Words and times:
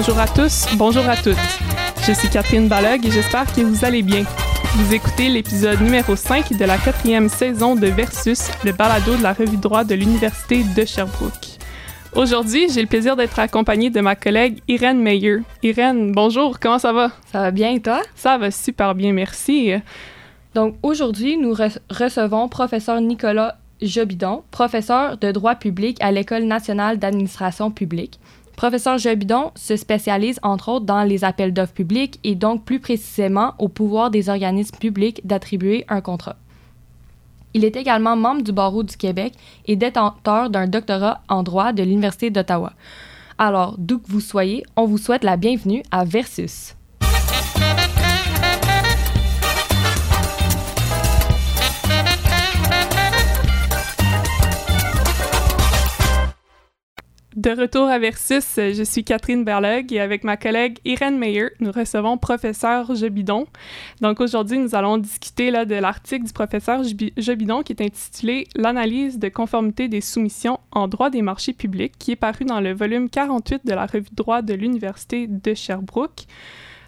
Bonjour 0.00 0.18
à 0.18 0.28
tous, 0.28 0.66
bonjour 0.78 1.06
à 1.06 1.14
toutes. 1.14 1.36
Je 2.06 2.12
suis 2.12 2.30
Catherine 2.30 2.68
Balog 2.68 3.04
et 3.04 3.10
j'espère 3.10 3.44
que 3.52 3.60
vous 3.60 3.84
allez 3.84 4.00
bien. 4.00 4.24
Vous 4.76 4.94
écoutez 4.94 5.28
l'épisode 5.28 5.78
numéro 5.82 6.16
5 6.16 6.56
de 6.56 6.64
la 6.64 6.78
quatrième 6.78 7.28
saison 7.28 7.74
de 7.74 7.86
Versus, 7.88 8.48
le 8.64 8.72
balado 8.72 9.14
de 9.14 9.22
la 9.22 9.34
revue 9.34 9.58
droit 9.58 9.84
de 9.84 9.94
l'Université 9.94 10.64
de 10.64 10.86
Sherbrooke. 10.86 11.58
Aujourd'hui, 12.16 12.70
j'ai 12.72 12.80
le 12.80 12.86
plaisir 12.86 13.14
d'être 13.14 13.38
accompagnée 13.38 13.90
de 13.90 14.00
ma 14.00 14.16
collègue 14.16 14.62
Irène 14.68 15.02
Meyer. 15.02 15.40
Irène, 15.62 16.12
bonjour, 16.12 16.58
comment 16.58 16.78
ça 16.78 16.94
va? 16.94 17.10
Ça 17.30 17.42
va 17.42 17.50
bien 17.50 17.72
et 17.72 17.80
toi? 17.82 18.00
Ça 18.14 18.38
va 18.38 18.50
super 18.50 18.94
bien, 18.94 19.12
merci. 19.12 19.72
Donc 20.54 20.76
aujourd'hui, 20.82 21.36
nous 21.36 21.54
recevons 21.90 22.48
professeur 22.48 23.02
Nicolas 23.02 23.58
Jobidon, 23.82 24.44
professeur 24.50 25.18
de 25.18 25.30
droit 25.30 25.56
public 25.56 25.98
à 26.00 26.10
l'École 26.10 26.44
nationale 26.44 26.98
d'administration 26.98 27.70
publique. 27.70 28.18
Professeur 28.60 28.98
Jobidon 28.98 29.52
se 29.54 29.74
spécialise 29.74 30.38
entre 30.42 30.68
autres 30.68 30.84
dans 30.84 31.02
les 31.02 31.24
appels 31.24 31.54
d'offres 31.54 31.72
publics 31.72 32.20
et 32.24 32.34
donc 32.34 32.62
plus 32.62 32.78
précisément 32.78 33.54
au 33.58 33.68
pouvoir 33.68 34.10
des 34.10 34.28
organismes 34.28 34.76
publics 34.76 35.26
d'attribuer 35.26 35.86
un 35.88 36.02
contrat. 36.02 36.36
Il 37.54 37.64
est 37.64 37.74
également 37.74 38.16
membre 38.16 38.42
du 38.42 38.52
barreau 38.52 38.82
du 38.82 38.98
Québec 38.98 39.32
et 39.64 39.76
détenteur 39.76 40.50
d'un 40.50 40.66
doctorat 40.66 41.22
en 41.30 41.42
droit 41.42 41.72
de 41.72 41.82
l'Université 41.82 42.28
d'Ottawa. 42.28 42.74
Alors, 43.38 43.76
d'où 43.78 43.98
que 43.98 44.12
vous 44.12 44.20
soyez, 44.20 44.62
on 44.76 44.84
vous 44.84 44.98
souhaite 44.98 45.24
la 45.24 45.38
bienvenue 45.38 45.82
à 45.90 46.04
Versus. 46.04 46.74
De 57.40 57.58
retour 57.58 57.88
à 57.88 57.98
Versus, 57.98 58.56
je 58.56 58.82
suis 58.84 59.02
Catherine 59.02 59.44
Berlog 59.44 59.90
et 59.94 60.00
avec 60.00 60.24
ma 60.24 60.36
collègue 60.36 60.76
Irène 60.84 61.18
Meyer, 61.18 61.46
nous 61.60 61.72
recevons 61.72 62.18
professeur 62.18 62.94
Jebidon. 62.94 63.46
Donc 64.02 64.20
aujourd'hui, 64.20 64.58
nous 64.58 64.74
allons 64.74 64.98
discuter 64.98 65.50
là, 65.50 65.64
de 65.64 65.74
l'article 65.74 66.26
du 66.26 66.34
professeur 66.34 66.82
Jebidon 67.16 67.62
qui 67.62 67.72
est 67.72 67.80
intitulé 67.80 68.46
L'analyse 68.56 69.18
de 69.18 69.30
conformité 69.30 69.88
des 69.88 70.02
soumissions 70.02 70.60
en 70.70 70.86
droit 70.86 71.08
des 71.08 71.22
marchés 71.22 71.54
publics 71.54 71.94
qui 71.98 72.10
est 72.10 72.16
paru 72.16 72.44
dans 72.44 72.60
le 72.60 72.74
volume 72.74 73.08
48 73.08 73.64
de 73.64 73.72
la 73.72 73.86
revue 73.86 74.10
droit 74.12 74.42
de 74.42 74.52
l'Université 74.52 75.26
de 75.26 75.54
Sherbrooke. 75.54 76.26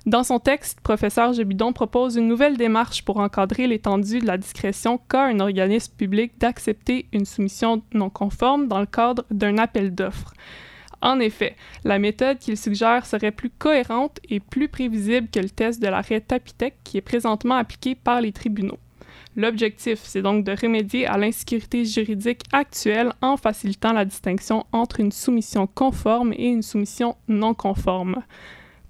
Dans 0.05 0.25
son 0.25 0.41
texte, 0.41 0.81
professeur 0.81 1.33
Jebidon 1.33 1.73
propose 1.73 2.17
une 2.17 2.27
nouvelle 2.27 2.57
démarche 2.57 3.05
pour 3.05 3.19
encadrer 3.19 3.69
l'étendue 3.69 4.19
de 4.19 4.27
la 4.27 4.37
discrétion 4.37 4.99
qu'a 4.99 5.27
un 5.27 5.39
organisme 5.39 5.95
public 5.97 6.33
d'accepter 6.39 7.07
une 7.13 7.25
soumission 7.25 7.83
non 7.95 8.11
conforme 8.11 8.67
dans 8.67 8.81
le 8.81 8.87
cadre 8.87 9.25
d'un 9.31 9.59
appel 9.59 9.95
d'offres. 9.95 10.35
En 11.03 11.21
effet, 11.21 11.55
la 11.85 12.01
méthode 12.01 12.39
qu'il 12.39 12.57
suggère 12.57 13.07
serait 13.07 13.31
plus 13.31 13.51
cohérente 13.51 14.19
et 14.29 14.41
plus 14.41 14.69
prévisible 14.69 15.29
que 15.33 15.39
le 15.39 15.51
test 15.51 15.81
de 15.81 15.87
l'arrêt 15.87 16.21
Tapitec 16.21 16.75
qui 16.83 16.99
est 16.99 17.01
présentement 17.01 17.55
appliqué 17.55 17.95
par 17.95 18.21
les 18.21 18.33
tribunaux. 18.33 18.79
L'objectif, 19.37 20.01
c'est 20.03 20.23
donc 20.23 20.45
de 20.45 20.53
remédier 20.61 21.07
à 21.07 21.17
l'insécurité 21.17 21.85
juridique 21.85 22.43
actuelle 22.53 23.13
en 23.21 23.37
facilitant 23.37 23.93
la 23.93 24.05
distinction 24.05 24.67
entre 24.73 24.99
une 24.99 25.13
soumission 25.13 25.69
conforme 25.69 26.33
et 26.33 26.49
une 26.49 26.63
soumission 26.63 27.17
non 27.29 27.55
conforme. 27.55 28.17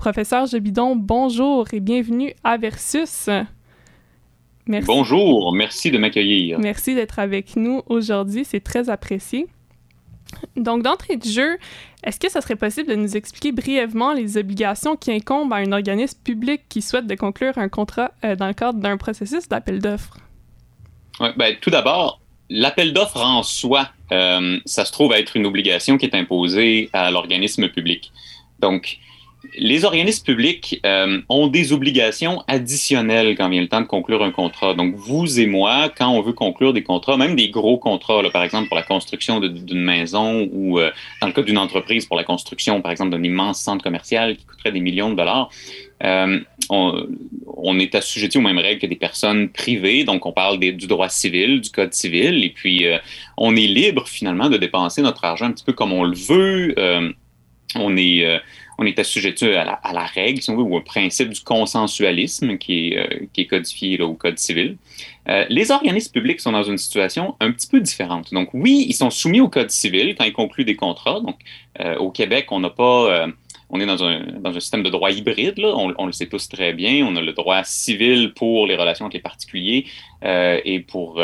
Professeur 0.03 0.47
Jebidon, 0.47 0.97
bonjour 0.97 1.65
et 1.73 1.79
bienvenue 1.79 2.35
à 2.43 2.57
Versus. 2.57 3.29
Merci. 4.67 4.87
Bonjour, 4.89 5.55
merci 5.55 5.93
de 5.93 5.99
m'accueillir. 5.99 6.59
Merci 6.59 6.97
d'être 6.97 7.21
avec 7.21 7.55
nous 7.55 7.83
aujourd'hui, 7.87 8.45
c'est 8.45 8.59
très 8.59 8.91
apprécié. 8.91 9.47
Donc, 10.57 10.83
d'entrée 10.83 11.19
de 11.19 11.25
jeu, 11.25 11.57
est-ce 12.03 12.19
que 12.19 12.29
ça 12.29 12.41
serait 12.41 12.57
possible 12.57 12.89
de 12.89 12.97
nous 12.97 13.17
expliquer 13.17 13.53
brièvement 13.53 14.13
les 14.13 14.37
obligations 14.37 14.97
qui 14.97 15.13
incombent 15.13 15.53
à 15.53 15.59
un 15.59 15.71
organisme 15.71 16.19
public 16.25 16.63
qui 16.69 16.83
souhaite 16.83 17.07
de 17.07 17.15
conclure 17.15 17.57
un 17.57 17.69
contrat 17.69 18.11
euh, 18.25 18.35
dans 18.35 18.49
le 18.49 18.55
cadre 18.55 18.81
d'un 18.81 18.97
processus 18.97 19.49
d'appel 19.49 19.79
d'offres? 19.79 20.17
Ouais, 21.21 21.33
ben, 21.37 21.55
tout 21.61 21.71
d'abord, 21.71 22.21
l'appel 22.51 22.93
d'offres 22.93 23.25
en 23.25 23.45
soi, 23.45 23.89
euh, 24.11 24.59
ça 24.67 24.85
se 24.85 24.91
trouve 24.91 25.13
être 25.13 25.37
une 25.37 25.47
obligation 25.47 25.97
qui 25.97 26.07
est 26.07 26.17
imposée 26.17 26.91
à 26.93 27.13
l'organisme 27.13 27.69
public. 27.69 28.11
Donc, 28.59 28.99
les 29.55 29.85
organismes 29.85 30.25
publics 30.25 30.81
euh, 30.87 31.21
ont 31.29 31.49
des 31.49 31.73
obligations 31.73 32.43
additionnelles 32.47 33.37
quand 33.37 33.49
vient 33.49 33.61
le 33.61 33.69
temps 33.69 33.81
de 33.81 33.87
conclure 33.87 34.23
un 34.23 34.31
contrat. 34.31 34.75
Donc, 34.75 34.95
vous 34.95 35.41
et 35.41 35.47
moi, 35.47 35.91
quand 35.97 36.09
on 36.11 36.23
veut 36.23 36.33
conclure 36.33 36.73
des 36.73 36.83
contrats, 36.83 37.17
même 37.17 37.37
des 37.37 37.49
gros 37.49 37.79
contrats, 37.79 38.23
par 38.33 38.43
exemple 38.45 38.69
pour 38.69 38.77
la 38.77 38.83
construction 38.83 39.41
d'une 39.41 39.83
maison 39.83 40.49
ou 40.53 40.79
euh, 40.79 40.91
dans 41.21 41.27
le 41.27 41.33
cas 41.33 41.43
d'une 41.43 41.59
entreprise 41.59 42.07
pour 42.07 42.17
la 42.17 42.25
construction, 42.25 42.81
par 42.81 42.93
exemple, 42.93 43.11
d'un 43.11 43.23
immense 43.23 43.61
centre 43.61 43.83
commercial 43.83 44.37
qui 44.37 44.45
coûterait 44.45 44.73
des 44.73 44.81
millions 44.81 45.11
de 45.11 45.17
dollars, 45.17 45.51
euh, 46.05 46.41
on, 46.69 47.79
est 47.79 47.95
assujetti 47.95 48.39
aux 48.39 48.43
mêmes 48.43 48.59
règles 48.59 48.81
que 48.81 48.87
des 48.87 48.97
personnes 48.97 49.49
privées. 49.49 50.05
Donc, 50.05 50.27
on 50.27 50.33
parle 50.33 50.59
du 50.59 50.87
droit 50.87 51.09
civil, 51.09 51.61
du 51.61 51.71
code 51.71 51.95
civil, 51.95 52.43
et 52.43 52.51
puis 52.51 52.87
on 53.37 53.55
est 53.55 53.67
libre 53.67 54.09
finalement 54.09 54.49
de 54.49 54.57
dépenser 54.57 55.01
notre 55.03 55.25
argent 55.25 55.47
un 55.47 55.53
petit 55.53 55.65
peu 55.65 55.73
comme 55.73 55.93
on 55.93 56.03
le 56.03 56.17
veut. 56.17 56.75
on 57.77 57.97
est 57.97 58.41
on 58.79 58.87
est 58.87 58.99
assujetti 58.99 59.47
à 59.47 59.65
la, 59.93 60.05
règle, 60.07 60.41
si 60.41 60.51
on 60.51 60.57
veut, 60.57 60.63
ou 60.63 60.77
au 60.77 60.81
principe 60.81 61.31
du 61.31 61.41
consensualisme 61.41 62.59
qui 62.59 62.89
est, 62.89 62.99
euh, 62.99 63.45
codifié 63.49 64.01
au 64.01 64.15
Code 64.15 64.39
civil. 64.39 64.77
Euh, 65.29 65.45
les 65.49 65.71
organismes 65.71 66.13
publics 66.13 66.41
sont 66.41 66.53
dans 66.53 66.63
une 66.63 66.79
situation 66.79 67.37
un 67.41 67.53
petit 67.53 67.69
peu 67.69 67.81
différente. 67.81 68.33
Donc, 68.33 68.51
oui, 68.55 68.87
ils 68.89 68.95
sont 68.95 69.11
soumis 69.11 69.41
au 69.41 69.49
Code 69.49 69.71
civil 69.71 70.15
quand 70.17 70.25
ils 70.25 70.33
concluent 70.33 70.65
des 70.65 70.77
contrats. 70.77 71.21
Donc, 71.21 71.37
euh, 71.81 71.97
au 71.99 72.11
Québec, 72.11 72.47
on 72.51 72.61
n'a 72.61 72.71
pas. 72.71 73.27
on 73.71 73.81
est 73.81 73.87
dans 73.87 74.05
un, 74.05 74.61
système 74.61 74.83
de 74.83 74.91
droit 74.91 75.11
hybride, 75.11 75.59
là. 75.59 75.75
On, 75.77 76.07
le 76.07 76.13
sait 76.13 76.27
tous 76.27 76.49
très 76.49 76.73
bien. 76.73 77.07
On 77.07 77.17
a 77.17 77.21
le 77.21 77.33
droit 77.33 77.63
civil 77.65 78.33
pour 78.35 78.67
les 78.67 78.77
relations 78.77 79.07
avec 79.07 79.15
les 79.15 79.21
particuliers 79.21 79.87
et 80.23 80.81
pour 80.81 81.23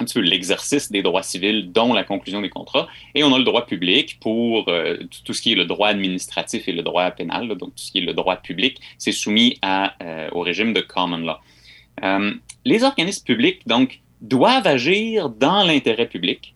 un 0.00 0.04
petit 0.04 0.14
peu 0.14 0.20
l'exercice 0.20 0.90
des 0.90 1.02
droits 1.02 1.22
civils, 1.22 1.72
dont 1.72 1.92
la 1.92 2.04
conclusion 2.04 2.40
des 2.40 2.48
contrats. 2.48 2.88
Et 3.14 3.24
on 3.24 3.34
a 3.34 3.38
le 3.38 3.44
droit 3.44 3.66
public 3.66 4.18
pour 4.20 4.68
euh, 4.68 4.96
tout 5.24 5.32
ce 5.32 5.42
qui 5.42 5.52
est 5.52 5.56
le 5.56 5.64
droit 5.64 5.88
administratif 5.88 6.68
et 6.68 6.72
le 6.72 6.82
droit 6.82 7.10
pénal, 7.10 7.48
donc 7.48 7.74
tout 7.74 7.84
ce 7.84 7.92
qui 7.92 7.98
est 7.98 8.02
le 8.02 8.14
droit 8.14 8.36
public, 8.36 8.80
c'est 8.98 9.12
soumis 9.12 9.58
euh, 9.64 10.28
au 10.32 10.40
régime 10.40 10.72
de 10.72 10.80
common 10.80 11.18
law. 11.18 11.36
Euh, 12.04 12.34
les 12.64 12.84
organismes 12.84 13.24
publics, 13.24 13.66
donc, 13.66 14.00
doivent 14.20 14.66
agir 14.66 15.30
dans 15.30 15.64
l'intérêt 15.64 16.08
public. 16.08 16.54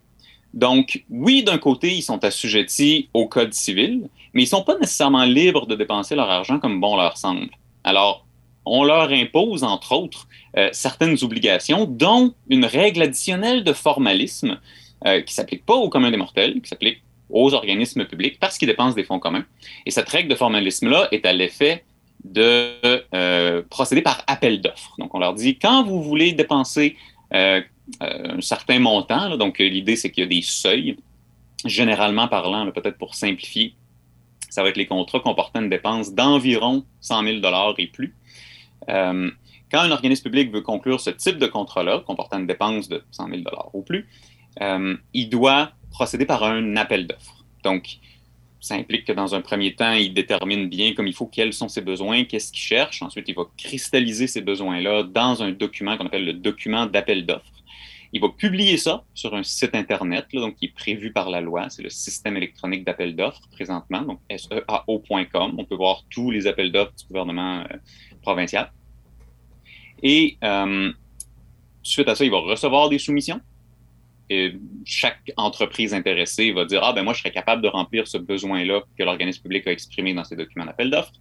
Donc, 0.55 1.05
oui, 1.09 1.43
d'un 1.43 1.59
côté, 1.59 1.95
ils 1.95 2.03
sont 2.03 2.23
assujettis 2.25 3.09
au 3.15 3.27
code 3.27 3.55
civil, 3.55 4.09
mais 4.35 4.43
ils 4.43 4.47
ne 4.47 4.51
sont 4.51 4.65
pas 4.65 4.79
nécessairement 4.79 5.25
libres 5.25 5.67
de 5.67 5.75
dépenser 5.75 6.15
leur 6.15 6.29
argent 6.29 6.59
comme 6.59 6.81
bon 6.81 6.97
leur 6.97 7.17
semble. 7.17 7.49
Alors, 7.85 8.27
on 8.65 8.85
leur 8.85 9.11
impose, 9.11 9.65
entre 9.65 9.93
autres, 9.93 10.29
euh, 10.57 10.69
certaines 10.73 11.17
obligations, 11.23 11.85
dont 11.87 12.35
une 12.49 12.65
règle 12.65 13.03
additionnelle 13.03 13.65
de 13.65 13.73
formalisme 13.73 14.59
euh, 15.07 15.21
qui 15.23 15.35
s'applique 15.35 15.67
pas 15.67 15.75
au 15.75 15.89
commun 15.89 16.11
des 16.11 16.17
mortels, 16.17 16.61
qui 16.61 16.69
s'applique 16.69 17.03
aux 17.31 17.55
organismes 17.55 18.05
publics 18.05 18.39
parce 18.39 18.59
qu'ils 18.59 18.69
dépensent 18.69 18.95
des 18.95 19.05
fonds 19.05 19.19
communs. 19.19 19.45
Et 19.87 19.91
cette 19.91 20.09
règle 20.09 20.29
de 20.29 20.35
formalisme-là 20.35 21.09
est 21.13 21.27
à 21.27 21.33
l'effet 21.33 21.85
de 22.25 22.75
euh, 23.15 23.63
procéder 23.69 24.03
par 24.03 24.23
appel 24.27 24.61
d'offres. 24.61 24.95
Donc, 24.99 25.15
on 25.15 25.19
leur 25.19 25.35
dit, 25.35 25.59
quand 25.59 25.83
vous 25.83 26.03
voulez 26.03 26.33
dépenser 26.33 26.97
un 27.35 27.63
certain 28.41 28.79
montant, 28.79 29.39
donc 29.39 29.59
l'idée, 29.59 29.97
c'est 29.97 30.11
qu'il 30.11 30.25
y 30.25 30.27
a 30.27 30.29
des 30.29 30.43
seuils, 30.43 30.99
généralement 31.65 32.29
parlant, 32.29 32.71
peut-être 32.71 32.99
pour 32.99 33.15
simplifier, 33.15 33.75
ça 34.53 34.63
va 34.63 34.69
être 34.69 34.77
les 34.77 34.87
contrats 34.87 35.21
comportant 35.21 35.63
une 35.63 35.71
dépense 35.71 36.13
d'environ 36.13 36.85
100 37.01 37.41
000 37.41 37.75
et 37.79 37.87
plus. 37.87 38.15
Euh, 38.89 39.31
quand 39.71 39.81
un 39.81 39.91
organisme 39.91 40.25
public 40.25 40.53
veut 40.53 40.61
conclure 40.61 41.01
ce 41.01 41.11
type 41.11 41.39
de 41.39 41.47
contrat-là, 41.47 42.03
comportant 42.07 42.39
une 42.39 42.47
dépense 42.47 42.89
de 42.89 43.03
100 43.11 43.29
000 43.29 43.41
ou 43.73 43.83
plus, 43.83 44.09
euh, 44.61 44.97
il 45.15 45.29
doit 45.29 45.73
procéder 45.91 46.27
par 46.27 46.45
un 46.45 46.77
appel 46.77 47.07
d'offres. 47.07 47.45
Donc, 47.65 47.99
ça 48.61 48.75
implique 48.75 49.05
que 49.05 49.13
dans 49.13 49.35
un 49.35 49.41
premier 49.41 49.75
temps, 49.75 49.93
il 49.93 50.15
détermine 50.15 50.69
bien 50.69 50.95
comme 50.95 51.07
il 51.07 51.15
faut 51.15 51.27
quels 51.27 51.53
sont 51.53 51.69
ses 51.69 51.81
besoins, 51.81 52.25
qu'est-ce 52.25 52.53
qu'il 52.53 52.63
cherche. 52.63 53.03
Ensuite, 53.03 53.29
il 53.29 53.35
va 53.35 53.45
cristalliser 53.57 54.27
ces 54.27 54.41
besoins-là 54.41 55.03
dans 55.03 55.43
un 55.43 55.51
document 55.51 55.97
qu'on 55.97 56.07
appelle 56.07 56.25
le 56.25 56.33
document 56.35 56.87
d'appel 56.87 57.27
d'offres. 57.27 57.52
Il 58.15 58.21
va 58.21 58.29
publier 58.29 58.77
ça 58.77 59.05
sur 59.15 59.35
un 59.35 59.43
site 59.43 59.75
Internet, 59.75 60.27
donc 60.35 60.57
qui 60.57 60.67
est 60.67 60.75
prévu 60.75 61.13
par 61.13 61.31
la 61.31 61.41
loi. 61.41 61.71
C'est 61.71 61.83
le 61.83 61.89
système 61.89 62.37
électronique 62.37 62.85
d'appel 62.85 63.17
d'offres 63.17 63.49
présentement, 63.51 64.03
donc 64.03 64.21
seao.com. 64.31 65.55
On 65.57 65.65
peut 65.65 65.77
voir 65.77 66.05
tous 66.11 66.31
les 66.31 66.47
appels 66.47 66.71
d'offres 66.71 66.93
du 66.95 67.07
gouvernement 67.07 67.61
euh, 67.61 67.77
provincial. 68.21 68.71
Et 70.03 70.37
euh, 70.45 70.93
suite 71.83 72.09
à 72.09 72.15
ça, 72.15 72.25
il 72.25 72.31
va 72.31 72.41
recevoir 72.41 72.91
des 72.91 72.99
soumissions. 72.99 73.41
Et 74.29 74.57
chaque 74.85 75.33
entreprise 75.37 75.95
intéressée 75.95 76.53
va 76.53 76.67
dire 76.67 76.83
Ah, 76.85 76.93
ben 76.93 77.03
moi, 77.03 77.15
je 77.15 77.21
serais 77.21 77.33
capable 77.33 77.63
de 77.63 77.69
remplir 77.69 78.07
ce 78.07 78.19
besoin-là 78.19 78.83
que 78.99 79.05
l'organisme 79.05 79.43
public 79.43 79.67
a 79.67 79.73
exprimé 79.73 80.13
dans 80.13 80.25
ses 80.25 80.37
documents 80.37 80.67
d'appel 80.67 80.91
d'offres. 80.91 81.13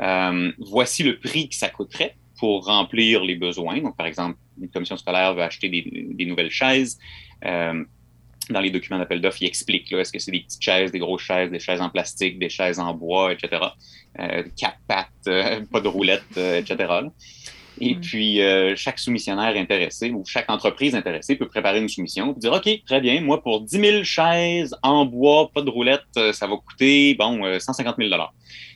Euh, 0.00 0.52
voici 0.58 1.02
le 1.02 1.18
prix 1.18 1.48
que 1.48 1.56
ça 1.56 1.68
coûterait 1.68 2.16
pour 2.38 2.66
remplir 2.66 3.24
les 3.24 3.34
besoins. 3.34 3.80
Donc, 3.80 3.96
par 3.96 4.06
exemple, 4.06 4.38
une 4.60 4.68
commission 4.68 4.96
scolaire 4.96 5.34
veut 5.34 5.42
acheter 5.42 5.68
des, 5.68 6.26
nouvelles 6.26 6.50
chaises. 6.50 6.98
Euh, 7.44 7.84
dans 8.50 8.60
les 8.60 8.70
documents 8.70 8.98
d'appel 8.98 9.20
d'offres, 9.20 9.42
il 9.42 9.46
explique 9.46 9.92
est-ce 9.92 10.12
que 10.12 10.18
c'est 10.18 10.30
des 10.30 10.40
petites 10.40 10.62
chaises, 10.62 10.90
des 10.90 10.98
grosses 10.98 11.22
chaises, 11.22 11.50
des 11.50 11.58
chaises 11.58 11.80
en 11.80 11.90
plastique, 11.90 12.38
des 12.38 12.48
chaises 12.48 12.78
en 12.78 12.94
bois, 12.94 13.32
etc. 13.32 13.62
Euh, 14.18 14.42
quatre 14.56 14.78
pattes, 14.86 15.08
euh, 15.26 15.60
pas 15.72 15.80
de 15.80 15.88
roulettes, 15.88 16.22
euh, 16.36 16.60
etc. 16.60 16.92
Et 17.80 17.94
puis, 17.94 18.40
chaque 18.74 18.98
soumissionnaire 18.98 19.54
intéressé 19.54 20.10
ou 20.10 20.24
chaque 20.26 20.50
entreprise 20.50 20.96
intéressée 20.96 21.36
peut 21.36 21.46
préparer 21.46 21.78
une 21.78 21.88
soumission 21.88 22.34
et 22.36 22.40
dire 22.40 22.52
OK, 22.52 22.68
très 22.84 23.00
bien, 23.00 23.20
moi, 23.20 23.40
pour 23.40 23.60
10 23.60 23.70
000 23.70 24.02
chaises 24.02 24.74
en 24.82 25.06
bois, 25.06 25.48
pas 25.54 25.62
de 25.62 25.70
roulettes, 25.70 26.32
ça 26.32 26.48
va 26.48 26.56
coûter, 26.56 27.14
bon, 27.14 27.40
150 27.60 27.94
000 27.96 28.10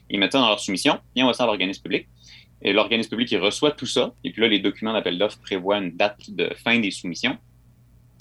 Ils 0.08 0.20
mettent 0.20 0.31
ça 0.31 0.38
dans 0.38 0.46
leur 0.46 0.61
soumission, 0.61 1.00
ils 1.17 1.25
envoient 1.25 1.35
ça 1.35 1.43
à 1.43 1.46
l'organisme 1.49 1.82
public. 1.82 2.06
Et 2.64 2.73
l'organisme 2.73 3.11
public, 3.11 3.35
reçoit 3.41 3.73
tout 3.73 3.87
ça. 3.87 4.14
Et 4.25 4.31
puis 4.31 4.43
là, 4.43 4.49
les 4.49 4.61
documents 4.61 4.93
d'appel 4.93 5.19
d'offres 5.19 5.41
prévoient 5.41 5.79
une 5.79 5.97
date 5.97 6.31
de 6.31 6.50
fin 6.62 6.79
des 6.79 6.91
soumissions 6.91 7.37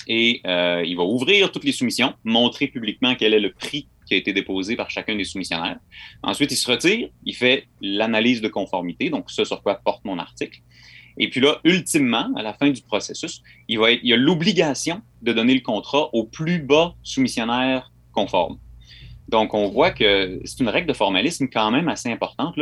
et 0.07 0.41
euh, 0.45 0.83
il 0.85 0.97
va 0.97 1.03
ouvrir 1.03 1.51
toutes 1.51 1.63
les 1.63 1.71
soumissions, 1.71 2.13
montrer 2.23 2.67
publiquement 2.67 3.15
quel 3.15 3.33
est 3.33 3.39
le 3.39 3.51
prix 3.51 3.87
qui 4.07 4.13
a 4.15 4.17
été 4.17 4.33
déposé 4.33 4.75
par 4.75 4.89
chacun 4.89 5.15
des 5.15 5.23
soumissionnaires. 5.23 5.79
Ensuite, 6.23 6.51
il 6.51 6.55
se 6.55 6.69
retire, 6.69 7.09
il 7.23 7.35
fait 7.35 7.67
l'analyse 7.81 8.41
de 8.41 8.47
conformité, 8.47 9.09
donc 9.09 9.29
ce 9.29 9.45
sur 9.45 9.61
quoi 9.61 9.75
porte 9.75 10.03
mon 10.05 10.17
article. 10.17 10.59
Et 11.17 11.29
puis 11.29 11.39
là, 11.39 11.59
ultimement, 11.63 12.29
à 12.35 12.41
la 12.41 12.53
fin 12.53 12.69
du 12.69 12.81
processus, 12.81 13.41
il, 13.67 13.79
il 14.01 14.09
y 14.09 14.13
a 14.13 14.17
l'obligation 14.17 15.01
de 15.21 15.33
donner 15.33 15.53
le 15.53 15.61
contrat 15.61 16.09
au 16.13 16.25
plus 16.25 16.59
bas 16.59 16.95
soumissionnaire 17.03 17.91
conforme. 18.11 18.57
Donc, 19.31 19.53
on 19.53 19.69
voit 19.69 19.91
que 19.91 20.41
c'est 20.43 20.59
une 20.59 20.69
règle 20.69 20.87
de 20.87 20.93
formalisme 20.93 21.47
quand 21.51 21.71
même 21.71 21.87
assez 21.87 22.11
importante. 22.11 22.55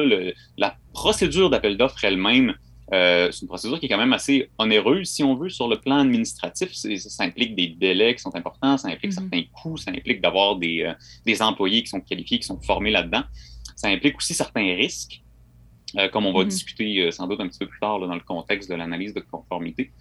la 0.58 0.76
procédure 0.94 1.50
d'appel 1.50 1.78
d'offres 1.78 2.04
elle-même 2.06 2.54
euh, 2.92 3.30
c'est 3.32 3.42
une 3.42 3.48
procédure 3.48 3.80
qui 3.80 3.86
est 3.86 3.90
quand 3.90 3.98
même 3.98 4.14
assez 4.14 4.50
onéreuse, 4.58 5.10
si 5.10 5.24
on 5.24 5.36
veut, 5.36 5.50
sur 5.50 5.68
le 5.68 5.80
plan 5.80 6.00
administratif. 6.00 6.72
Ça, 6.74 7.24
implique 7.24 7.56
des 7.56 7.68
délais 7.68 8.16
qui 8.16 8.22
sont 8.22 8.36
importants, 8.36 8.78
ça 8.78 8.88
implique 8.88 9.12
mhm. 9.12 9.30
certains 9.30 9.44
coûts, 9.54 9.78
ça 9.78 9.92
implique 9.92 10.22
d'avoir 10.22 10.56
des, 10.56 10.84
euh, 10.84 10.94
des, 11.26 11.42
employés 11.42 11.84
qui 11.84 11.90
sont 11.90 12.02
qualifiés, 12.02 12.40
qui 12.40 12.48
sont 12.48 12.60
formés 12.62 12.92
là-dedans. 12.92 13.24
Ça 13.76 13.90
implique 13.90 14.18
aussi 14.18 14.34
certains 14.34 14.76
risques, 14.76 15.22
euh, 15.98 16.10
comme 16.10 16.26
on 16.26 16.34
va 16.34 16.44
mhm. 16.44 16.50
discuter 16.50 17.12
sans 17.12 17.28
doute 17.28 17.40
un 17.40 17.48
petit 17.48 17.60
peu 17.60 17.68
plus 17.68 17.80
tard 17.80 18.00
dans 18.00 18.14
le 18.14 18.22
contexte 18.22 18.70
de 18.70 18.76
l'analyse 18.76 19.14
de 19.14 19.22
conformité. 19.22 19.92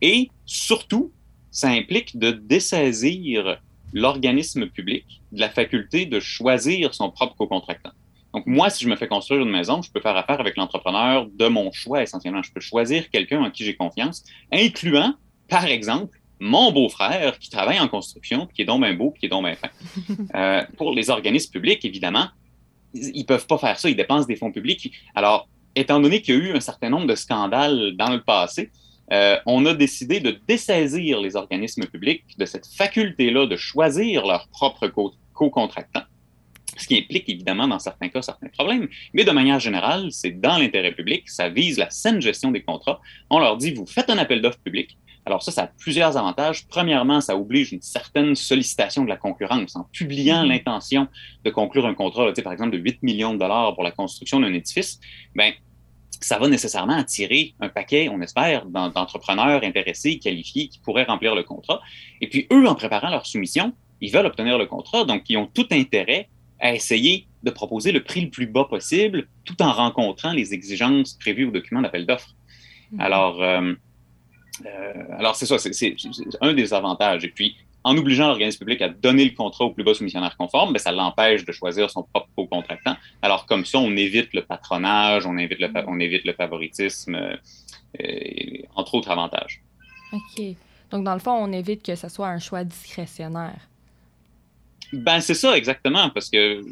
et 0.00 0.30
surtout, 0.46 1.12
ça 1.50 1.68
implique 1.68 2.18
de 2.18 2.30
dessaisir 2.30 3.60
l'organisme 3.92 4.66
public 4.66 5.22
de 5.32 5.40
la 5.40 5.50
faculté 5.50 6.06
de 6.06 6.20
choisir 6.20 6.94
son 6.94 7.10
propre 7.10 7.36
co-contractant. 7.36 7.92
Donc, 8.34 8.46
moi, 8.46 8.70
si 8.70 8.84
je 8.84 8.88
me 8.88 8.96
fais 8.96 9.08
construire 9.08 9.42
une 9.42 9.50
maison, 9.50 9.82
je 9.82 9.90
peux 9.90 10.00
faire 10.00 10.16
affaire 10.16 10.40
avec 10.40 10.56
l'entrepreneur 10.56 11.26
de 11.26 11.48
mon 11.48 11.70
choix 11.70 12.02
essentiellement. 12.02 12.42
Je 12.42 12.52
peux 12.52 12.60
choisir 12.60 13.10
quelqu'un 13.10 13.42
en 13.42 13.50
qui 13.50 13.64
j'ai 13.64 13.76
confiance, 13.76 14.24
incluant, 14.50 15.14
par 15.48 15.66
exemple, 15.66 16.18
mon 16.40 16.72
beau-frère 16.72 17.38
qui 17.38 17.50
travaille 17.50 17.78
en 17.78 17.88
construction, 17.88 18.48
qui 18.52 18.62
est 18.62 18.64
donc 18.64 18.82
bien 18.82 18.94
beau, 18.94 19.12
qui 19.12 19.26
est 19.26 19.28
donc 19.28 19.44
bien 19.44 19.54
fin. 19.54 19.68
Euh, 20.34 20.64
pour 20.78 20.92
les 20.92 21.10
organismes 21.10 21.52
publics, 21.52 21.84
évidemment, 21.84 22.28
ils 22.94 23.18
ne 23.18 23.24
peuvent 23.24 23.46
pas 23.46 23.58
faire 23.58 23.78
ça, 23.78 23.90
ils 23.90 23.96
dépensent 23.96 24.26
des 24.26 24.36
fonds 24.36 24.50
publics. 24.50 24.92
Alors, 25.14 25.48
étant 25.74 26.00
donné 26.00 26.22
qu'il 26.22 26.34
y 26.34 26.38
a 26.38 26.40
eu 26.40 26.56
un 26.56 26.60
certain 26.60 26.88
nombre 26.88 27.06
de 27.06 27.14
scandales 27.14 27.92
dans 27.96 28.10
le 28.10 28.22
passé, 28.22 28.70
euh, 29.12 29.36
on 29.46 29.66
a 29.66 29.74
décidé 29.74 30.20
de 30.20 30.38
dessaisir 30.48 31.20
les 31.20 31.36
organismes 31.36 31.86
publics 31.86 32.24
de 32.38 32.46
cette 32.46 32.66
faculté-là 32.66 33.46
de 33.46 33.56
choisir 33.56 34.26
leur 34.26 34.48
propre 34.48 34.88
co-contractant 35.32 36.02
ce 36.76 36.86
qui 36.86 36.96
implique 36.96 37.28
évidemment 37.28 37.68
dans 37.68 37.78
certains 37.78 38.08
cas 38.08 38.22
certains 38.22 38.48
problèmes. 38.48 38.88
Mais 39.12 39.24
de 39.24 39.30
manière 39.30 39.60
générale, 39.60 40.08
c'est 40.10 40.40
dans 40.40 40.58
l'intérêt 40.58 40.92
public, 40.92 41.28
ça 41.28 41.48
vise 41.48 41.78
la 41.78 41.90
saine 41.90 42.20
gestion 42.20 42.50
des 42.50 42.62
contrats. 42.62 43.00
On 43.30 43.38
leur 43.38 43.56
dit, 43.56 43.72
vous 43.72 43.86
faites 43.86 44.10
un 44.10 44.18
appel 44.18 44.40
d'offres 44.40 44.58
public. 44.58 44.96
Alors 45.24 45.42
ça, 45.42 45.52
ça 45.52 45.62
a 45.62 45.66
plusieurs 45.66 46.16
avantages. 46.16 46.66
Premièrement, 46.66 47.20
ça 47.20 47.36
oblige 47.36 47.72
une 47.72 47.82
certaine 47.82 48.34
sollicitation 48.34 49.04
de 49.04 49.08
la 49.08 49.16
concurrence 49.16 49.76
en 49.76 49.84
publiant 49.92 50.44
mm-hmm. 50.44 50.48
l'intention 50.48 51.08
de 51.44 51.50
conclure 51.50 51.86
un 51.86 51.94
contrat, 51.94 52.32
par 52.42 52.52
exemple, 52.52 52.72
de 52.72 52.78
8 52.78 53.02
millions 53.02 53.32
de 53.32 53.38
dollars 53.38 53.74
pour 53.74 53.84
la 53.84 53.92
construction 53.92 54.40
d'un 54.40 54.52
édifice. 54.52 54.98
Ben, 55.36 55.52
ça 56.24 56.38
va 56.38 56.48
nécessairement 56.48 56.96
attirer 56.96 57.54
un 57.60 57.68
paquet, 57.68 58.08
on 58.08 58.20
espère, 58.20 58.66
d'entrepreneurs 58.66 59.62
intéressés, 59.64 60.18
qualifiés, 60.18 60.68
qui 60.68 60.78
pourraient 60.78 61.04
remplir 61.04 61.34
le 61.34 61.42
contrat. 61.42 61.80
Et 62.20 62.28
puis, 62.28 62.46
eux, 62.52 62.66
en 62.66 62.74
préparant 62.74 63.10
leur 63.10 63.26
soumission, 63.26 63.72
ils 64.00 64.12
veulent 64.12 64.26
obtenir 64.26 64.58
le 64.58 64.66
contrat, 64.66 65.04
donc 65.04 65.22
ils 65.28 65.36
ont 65.36 65.46
tout 65.46 65.66
intérêt 65.70 66.28
à 66.60 66.74
essayer 66.74 67.26
de 67.42 67.50
proposer 67.50 67.92
le 67.92 68.02
prix 68.02 68.20
le 68.20 68.30
plus 68.30 68.46
bas 68.46 68.64
possible 68.64 69.28
tout 69.44 69.60
en 69.62 69.72
rencontrant 69.72 70.32
les 70.32 70.54
exigences 70.54 71.14
prévues 71.14 71.46
au 71.46 71.50
document 71.50 71.82
d'appel 71.82 72.06
d'offres. 72.06 72.34
Mhm. 72.92 73.00
Alors, 73.00 73.42
euh, 73.42 73.72
euh, 74.66 74.92
alors 75.18 75.34
c'est 75.34 75.46
ça, 75.46 75.58
c'est 75.58 75.96
un 76.40 76.52
des 76.52 76.72
avantages. 76.72 77.24
Et 77.24 77.28
puis, 77.28 77.56
en 77.84 77.96
obligeant 77.96 78.28
l'organisme 78.28 78.58
public 78.58 78.82
à 78.82 78.88
donner 78.88 79.24
le 79.24 79.32
contrat 79.32 79.64
au 79.64 79.70
plus 79.70 79.84
bas 79.84 79.94
soumissionnaire 79.94 80.36
conforme, 80.36 80.72
ben, 80.72 80.78
ça 80.78 80.92
l'empêche 80.92 81.44
de 81.44 81.52
choisir 81.52 81.90
son 81.90 82.02
propre 82.02 82.28
co-contractant. 82.36 82.96
Alors, 83.22 83.46
comme 83.46 83.64
ça, 83.64 83.78
on 83.78 83.96
évite 83.96 84.32
le 84.34 84.42
patronage, 84.42 85.26
on 85.26 85.36
évite 85.36 85.58
le, 85.58 85.68
on 85.86 85.98
évite 85.98 86.24
le 86.24 86.32
favoritisme, 86.32 87.14
euh, 87.14 87.36
entre 88.76 88.94
autres 88.94 89.10
avantages. 89.10 89.62
OK. 90.12 90.42
Donc, 90.90 91.04
dans 91.04 91.14
le 91.14 91.20
fond, 91.20 91.32
on 91.32 91.52
évite 91.52 91.82
que 91.82 91.94
ce 91.94 92.08
soit 92.08 92.28
un 92.28 92.38
choix 92.38 92.64
discrétionnaire. 92.64 93.68
Ben, 94.92 95.20
c'est 95.20 95.34
ça, 95.34 95.56
exactement, 95.56 96.10
parce 96.10 96.28
que 96.28 96.62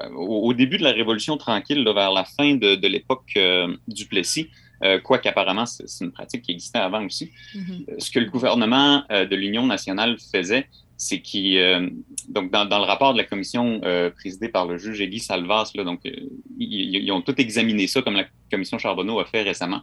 euh, 0.00 0.08
au, 0.14 0.52
début 0.52 0.78
de 0.78 0.84
la 0.84 0.92
Révolution 0.92 1.36
tranquille, 1.36 1.82
vers 1.84 2.12
la 2.12 2.24
fin 2.24 2.54
de, 2.54 2.86
l'époque 2.86 3.32
euh, 3.36 3.74
du 3.88 4.06
Plessis, 4.06 4.50
euh, 4.82 4.98
quoi 4.98 5.18
qu'apparemment 5.18 5.66
c'est 5.66 6.04
une 6.04 6.12
pratique 6.12 6.42
qui 6.42 6.52
existait 6.52 6.78
avant 6.78 7.04
aussi, 7.04 7.30
mm-hmm. 7.54 8.00
ce 8.00 8.10
que 8.10 8.18
le 8.18 8.26
gouvernement 8.26 9.04
de 9.10 9.36
l'Union 9.36 9.66
nationale 9.66 10.16
faisait, 10.32 10.68
c'est 10.96 11.20
qu'ils, 11.20 11.92
donc 12.28 12.50
dans, 12.50 12.64
le 12.64 12.84
rapport 12.84 13.12
de 13.12 13.18
la 13.18 13.24
commission 13.24 13.80
présidée 14.16 14.48
par 14.48 14.66
le 14.66 14.76
juge 14.76 15.00
Elie 15.00 15.20
Salvas, 15.20 15.70
là, 15.74 15.84
donc 15.84 16.00
ils, 16.58 17.10
ont 17.12 17.22
tout 17.22 17.34
examiné 17.40 17.86
ça 17.86 18.02
comme 18.02 18.16
la 18.16 18.26
commission 18.50 18.78
Charbonneau 18.78 19.18
a 19.18 19.24
fait 19.24 19.42
récemment. 19.42 19.80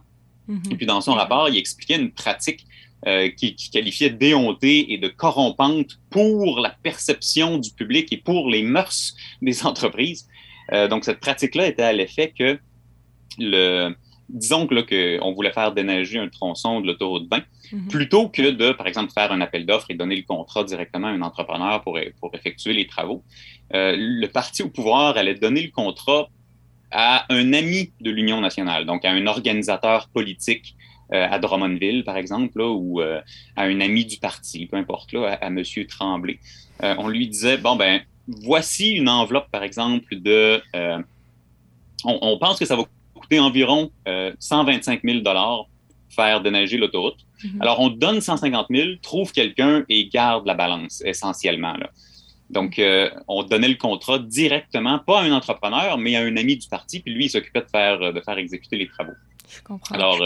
Mm-hmm. 0.48 0.72
Et 0.72 0.76
puis 0.76 0.86
dans 0.86 1.00
son 1.00 1.14
rapport, 1.14 1.48
il 1.48 1.56
expliquait 1.56 1.96
une 1.96 2.12
pratique 2.12 2.66
euh, 3.06 3.30
qui, 3.30 3.54
qui, 3.54 3.70
qualifiait 3.70 4.10
déhontée 4.10 4.92
et 4.92 4.98
de 4.98 5.06
corrompante 5.06 6.00
pour 6.10 6.58
la 6.58 6.70
perception 6.70 7.58
du 7.58 7.70
public 7.70 8.12
et 8.12 8.16
pour 8.16 8.50
les 8.50 8.64
mœurs 8.64 9.14
des 9.40 9.64
entreprises. 9.66 10.26
Euh, 10.72 10.88
donc, 10.88 11.04
cette 11.04 11.20
pratique-là 11.20 11.68
était 11.68 11.84
à 11.84 11.92
l'effet 11.92 12.34
que 12.36 12.58
le, 13.38 13.94
disons 14.28 14.66
que, 14.66 14.74
là, 14.74 15.18
on 15.22 15.32
voulait 15.32 15.52
faire 15.52 15.72
déneiger 15.72 16.18
un 16.18 16.28
tronçon 16.28 16.80
de 16.80 16.86
l'autoroute 16.86 17.28
20, 17.30 17.42
mhm. 17.72 17.88
plutôt 17.88 18.28
que 18.28 18.50
de, 18.50 18.72
par 18.72 18.86
exemple, 18.86 19.12
faire 19.12 19.32
un 19.32 19.40
appel 19.40 19.66
d'offres 19.66 19.90
et 19.90 19.94
donner 19.94 20.16
le 20.16 20.22
contrat 20.22 20.64
directement 20.64 21.08
à 21.08 21.10
un 21.10 21.22
entrepreneur 21.22 21.82
pour, 21.82 21.98
pour 22.20 22.34
effectuer 22.34 22.72
les 22.72 22.86
travaux, 22.86 23.22
euh, 23.74 23.94
le 23.96 24.26
parti 24.26 24.62
au 24.62 24.68
pouvoir 24.68 25.16
allait 25.16 25.34
donner 25.34 25.62
le 25.62 25.70
contrat 25.70 26.28
à 26.90 27.26
un 27.30 27.52
ami 27.52 27.92
de 28.00 28.10
l'Union 28.10 28.40
nationale, 28.40 28.86
donc 28.86 29.04
à 29.04 29.10
un 29.10 29.26
organisateur 29.26 30.08
politique 30.08 30.74
euh, 31.12 31.26
à 31.30 31.38
Drummondville, 31.38 32.04
par 32.04 32.18
exemple, 32.18 32.60
ou 32.60 33.00
euh, 33.00 33.20
à 33.56 33.62
un 33.62 33.80
ami 33.80 34.04
du 34.04 34.18
parti, 34.18 34.66
peu 34.66 34.76
importe, 34.76 35.12
là, 35.12 35.38
à, 35.40 35.46
M. 35.46 35.62
Tremblay. 35.88 36.38
Euh, 36.82 36.94
on 36.98 37.08
lui 37.08 37.28
disait, 37.28 37.56
bon, 37.56 37.76
ben, 37.76 38.02
voici 38.26 38.90
une 38.92 39.08
enveloppe, 39.08 39.50
par 39.50 39.62
exemple, 39.62 40.20
de... 40.20 40.62
On, 42.04 42.38
pense 42.38 42.58
que 42.58 42.64
ça 42.64 42.76
va 42.76 42.84
coûter 43.28 43.40
environ 43.40 43.90
125 44.38 45.02
000 45.04 45.20
faire 46.10 46.40
déneiger 46.42 46.78
l'autoroute. 46.78 47.18
Mhm. 47.44 47.62
Alors, 47.62 47.80
on 47.80 47.90
donne 47.90 48.20
150 48.20 48.66
000, 48.70 48.96
trouve 49.02 49.30
quelqu'un 49.32 49.84
et 49.88 50.08
garde 50.08 50.46
la 50.46 50.54
balance, 50.54 51.02
essentiellement. 51.04 51.74
Là. 51.74 51.90
Donc, 52.50 52.80
on 53.28 53.42
donnait 53.42 53.68
le 53.68 53.76
contrat 53.76 54.18
directement, 54.18 54.98
pas 54.98 55.20
à 55.20 55.24
un 55.24 55.32
entrepreneur, 55.32 55.98
mais 55.98 56.16
à 56.16 56.22
un 56.22 56.36
ami 56.36 56.56
du 56.56 56.66
parti, 56.68 57.00
puis 57.00 57.12
lui, 57.12 57.26
il 57.26 57.30
s'occupait 57.30 57.60
de 57.60 57.70
faire, 57.70 58.12
de 58.12 58.20
faire 58.20 58.38
exécuter 58.38 58.76
les 58.76 58.88
travaux. 58.88 59.12
Je 59.48 59.62
comprends. 59.62 59.94
Alors, 59.94 60.20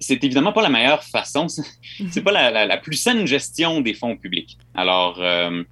c'est 0.00 0.22
évidemment 0.22 0.52
pas 0.52 0.62
la 0.62 0.68
meilleure 0.68 1.02
façon, 1.02 1.46
c'est 1.48 2.22
pas 2.22 2.32
la, 2.50 2.76
plus 2.76 2.96
saine 2.96 3.26
gestion 3.26 3.80
des 3.80 3.94
fonds 3.94 4.16
publics. 4.16 4.58
Alors, 4.74 5.16
euh, 5.20 5.62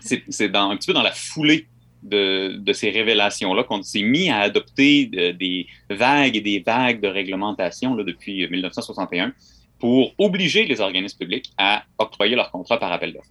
c'est 0.00 0.56
un 0.56 0.76
petit 0.76 0.86
peu 0.86 0.92
dans 0.92 1.02
la 1.02 1.12
foulée 1.12 1.68
de, 2.02 2.72
ces 2.72 2.90
révélations-là 2.90 3.64
qu'on 3.64 3.82
s'est 3.82 4.02
mis 4.02 4.30
à 4.30 4.40
adopter 4.40 5.10
euh, 5.14 5.32
des 5.32 5.66
vagues 5.90 6.36
et 6.36 6.40
des 6.40 6.60
vagues 6.60 7.00
de 7.00 7.08
réglementation 7.08 7.94
là, 7.94 8.04
depuis 8.04 8.48
1961 8.48 9.32
pour 9.78 10.12
obliger 10.18 10.64
les 10.64 10.80
organismes 10.80 11.18
publics 11.18 11.52
à 11.56 11.82
octroyer 11.98 12.36
leurs 12.36 12.50
contrats 12.50 12.78
par 12.78 12.92
appel 12.92 13.12
d'offres. 13.12 13.28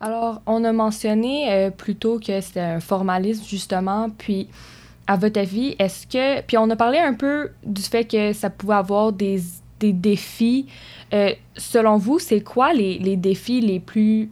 Alors, 0.00 0.40
on 0.46 0.64
a 0.64 0.72
mentionné 0.72 1.52
euh, 1.52 1.70
plutôt 1.70 2.18
que 2.18 2.40
c'était 2.40 2.60
un 2.60 2.80
formalisme, 2.80 3.44
justement, 3.46 4.08
puis 4.08 4.48
à 5.06 5.16
votre 5.16 5.38
avis, 5.38 5.76
est-ce 5.78 6.06
que... 6.06 6.40
Puis 6.42 6.56
on 6.56 6.70
a 6.70 6.76
parlé 6.76 6.98
un 6.98 7.12
peu 7.12 7.50
du 7.64 7.82
fait 7.82 8.04
que 8.04 8.32
ça 8.32 8.48
pouvait 8.48 8.76
avoir 8.76 9.12
des 9.12 9.40
des 9.80 9.92
défis. 9.92 10.66
Euh, 11.12 11.32
selon 11.56 11.96
vous, 11.96 12.20
c'est 12.20 12.42
quoi 12.42 12.72
les, 12.72 12.98
les, 12.98 13.16
défis 13.16 13.60
les 13.60 13.80
plus, 13.80 14.30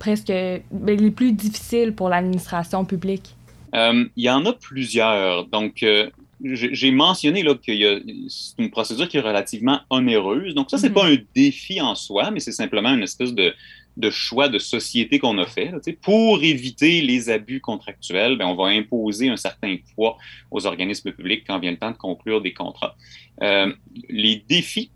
presque 0.00 0.32
ben, 0.32 0.62
les 0.72 1.12
plus 1.12 1.30
difficiles 1.30 1.94
pour 1.94 2.08
l'administration 2.08 2.84
publique? 2.84 3.36
Euh, 3.76 4.06
il 4.16 4.24
y 4.24 4.30
en 4.30 4.44
a 4.46 4.52
plusieurs. 4.52 5.46
Donc, 5.46 5.84
euh, 5.84 6.10
j'ai 6.42 6.90
mentionné 6.90 7.42
là, 7.42 7.54
que 7.54 8.02
c'est 8.28 8.58
une 8.58 8.70
procédure 8.70 9.06
qui 9.08 9.18
est 9.18 9.20
relativement 9.20 9.82
onéreuse. 9.90 10.54
Donc, 10.54 10.70
ça, 10.70 10.78
c'est 10.78 10.88
n'est 10.88 10.94
pas 10.94 11.08
mm-hmm. 11.08 11.20
un 11.20 11.24
défi 11.36 11.80
en 11.80 11.94
soi, 11.94 12.32
mais 12.32 12.40
c'est 12.40 12.50
simplement 12.50 12.92
une 12.92 13.02
espèce 13.02 13.34
de, 13.34 13.54
de 13.98 14.10
choix 14.10 14.48
de 14.48 14.58
société 14.58 15.18
qu'on 15.18 15.36
a 15.38 15.46
fait. 15.46 15.70
pour 16.00 16.42
éviter 16.42 17.02
les 17.02 17.28
abus 17.28 17.60
contractuels, 17.60 18.38
ben, 18.38 18.46
on 18.46 18.56
va 18.56 18.68
imposer 18.68 19.28
un 19.28 19.36
certain 19.36 19.76
poids 19.94 20.16
aux 20.50 20.66
organismes 20.66 21.12
publics 21.12 21.44
quand 21.46 21.58
vient 21.58 21.72
le 21.72 21.78
temps 21.78 21.90
de 21.90 21.98
conclure 21.98 22.40
des 22.40 22.54
contrats. 22.54 22.96
Euh, 23.42 23.72
les 24.08 24.42
défis, 24.48 24.90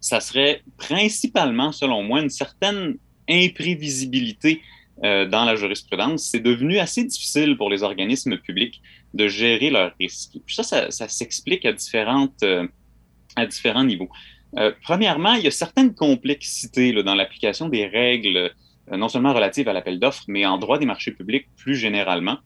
ça 0.00 0.20
serait 0.20 0.62
principalement, 0.76 1.72
selon 1.72 2.02
moi, 2.02 2.20
une 2.20 2.30
certaine 2.30 2.96
imprévisibilité 3.30 4.60
euh, 5.02 5.24
dans 5.24 5.46
la 5.46 5.56
jurisprudence. 5.56 6.24
C'est 6.24 6.40
devenu 6.40 6.78
assez 6.78 7.04
difficile 7.04 7.56
pour 7.56 7.70
les 7.70 7.82
organismes 7.82 8.36
publics 8.36 8.82
de 9.14 9.28
gérer 9.28 9.70
leurs 9.70 9.92
risques. 9.98 10.36
Puis 10.44 10.54
ça, 10.54 10.90
ça, 10.90 11.08
s'explique 11.08 11.64
à, 11.64 11.72
euh, 12.42 12.68
à 13.36 13.46
différents 13.46 13.84
niveaux. 13.84 14.10
Euh, 14.58 14.72
premièrement, 14.82 15.32
il 15.32 15.44
y 15.44 15.46
a 15.46 15.50
certaines 15.50 15.94
complexités 15.94 16.92
dans 17.02 17.14
l'application 17.14 17.70
des 17.70 17.86
règles, 17.86 18.52
non 18.92 19.08
seulement 19.08 19.32
relatives 19.32 19.68
à 19.68 19.72
l'appel 19.72 19.98
d'offres, 19.98 20.24
mais 20.28 20.44
en 20.44 20.58
droit 20.58 20.78
des 20.78 20.84
marchés 20.84 21.12
publics 21.12 21.46
plus 21.56 21.76
généralement, 21.76 22.36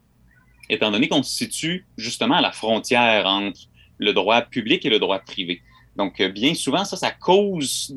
étant 0.70 0.92
donné 0.92 1.08
qu'on 1.08 1.24
se 1.24 1.34
situe 1.34 1.86
justement 1.96 2.36
à 2.36 2.40
la 2.40 2.52
frontière 2.52 3.26
entre 3.26 3.62
le 3.98 4.12
droit 4.12 4.42
public 4.42 4.86
et 4.86 4.90
le 4.90 5.00
droit 5.00 5.18
privé. 5.18 5.60
Donc, 5.96 6.22
bien 6.22 6.54
souvent, 6.54 6.84
ça, 6.84 6.96
ça 6.96 7.10
cause 7.10 7.92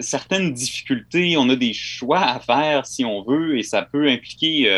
certaines 0.00 0.52
difficultés. 0.52 1.36
On 1.36 1.48
a 1.48 1.56
des 1.56 1.72
choix 1.72 2.20
à 2.20 2.40
faire 2.40 2.86
si 2.86 3.04
on 3.04 3.22
veut, 3.22 3.58
et 3.58 3.62
ça 3.62 3.82
peut 3.82 4.08
impliquer 4.08 4.68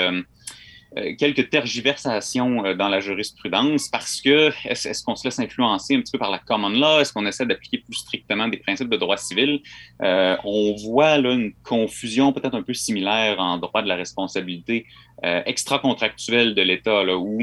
euh, 0.96 1.14
quelques 1.16 1.50
tergiversations 1.50 2.64
euh, 2.64 2.74
dans 2.74 2.88
la 2.88 2.98
jurisprudence 2.98 3.86
parce 3.86 4.20
que 4.20 4.50
est-ce 4.64 5.04
qu'on 5.04 5.14
se 5.14 5.22
laisse 5.22 5.38
influencer 5.38 5.94
un 5.94 6.00
petit 6.00 6.10
peu 6.10 6.18
par 6.18 6.32
la 6.32 6.40
common 6.40 6.70
law? 6.70 6.98
Est-ce 6.98 7.12
qu'on 7.12 7.26
essaie 7.26 7.46
d'appliquer 7.46 7.78
plus 7.78 7.94
strictement 7.94 8.48
des 8.48 8.56
principes 8.56 8.88
de 8.88 8.96
droit 8.96 9.16
civil? 9.16 9.60
Euh, 10.02 10.36
on 10.42 10.74
voit 10.74 11.16
là 11.18 11.32
une 11.32 11.52
confusion 11.62 12.32
peut-être 12.32 12.56
un 12.56 12.64
peu 12.64 12.74
similaire 12.74 13.38
en 13.38 13.58
droit 13.58 13.82
de 13.82 13.88
la 13.88 13.96
responsabilité 13.96 14.86
extra-contractuelle 15.22 16.54
de 16.54 16.62
l'État, 16.62 17.04
là, 17.04 17.18
où 17.18 17.42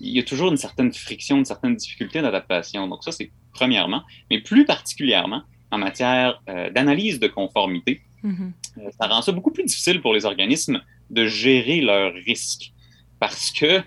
il 0.00 0.16
y 0.16 0.18
a 0.18 0.24
toujours 0.24 0.50
une 0.50 0.56
certaine 0.56 0.92
friction, 0.92 1.36
une 1.36 1.44
certaine 1.44 1.76
difficulté 1.76 2.20
d'adaptation. 2.20 2.88
Donc 2.88 3.04
ça, 3.04 3.12
c'est 3.12 3.30
premièrement, 3.54 4.02
mais 4.28 4.40
plus 4.40 4.64
particulièrement 4.64 5.44
en 5.72 5.78
matière 5.78 6.40
d'analyse 6.46 7.18
de 7.18 7.26
conformité. 7.26 8.02
Mm-hmm. 8.24 8.92
ça 9.00 9.08
rend 9.08 9.20
ça 9.20 9.32
beaucoup 9.32 9.50
plus 9.50 9.64
difficile 9.64 10.00
pour 10.00 10.14
les 10.14 10.24
organismes 10.24 10.80
de 11.10 11.26
gérer 11.26 11.80
leurs 11.80 12.14
risques. 12.14 12.72
Parce 13.20 13.52
que, 13.52 13.80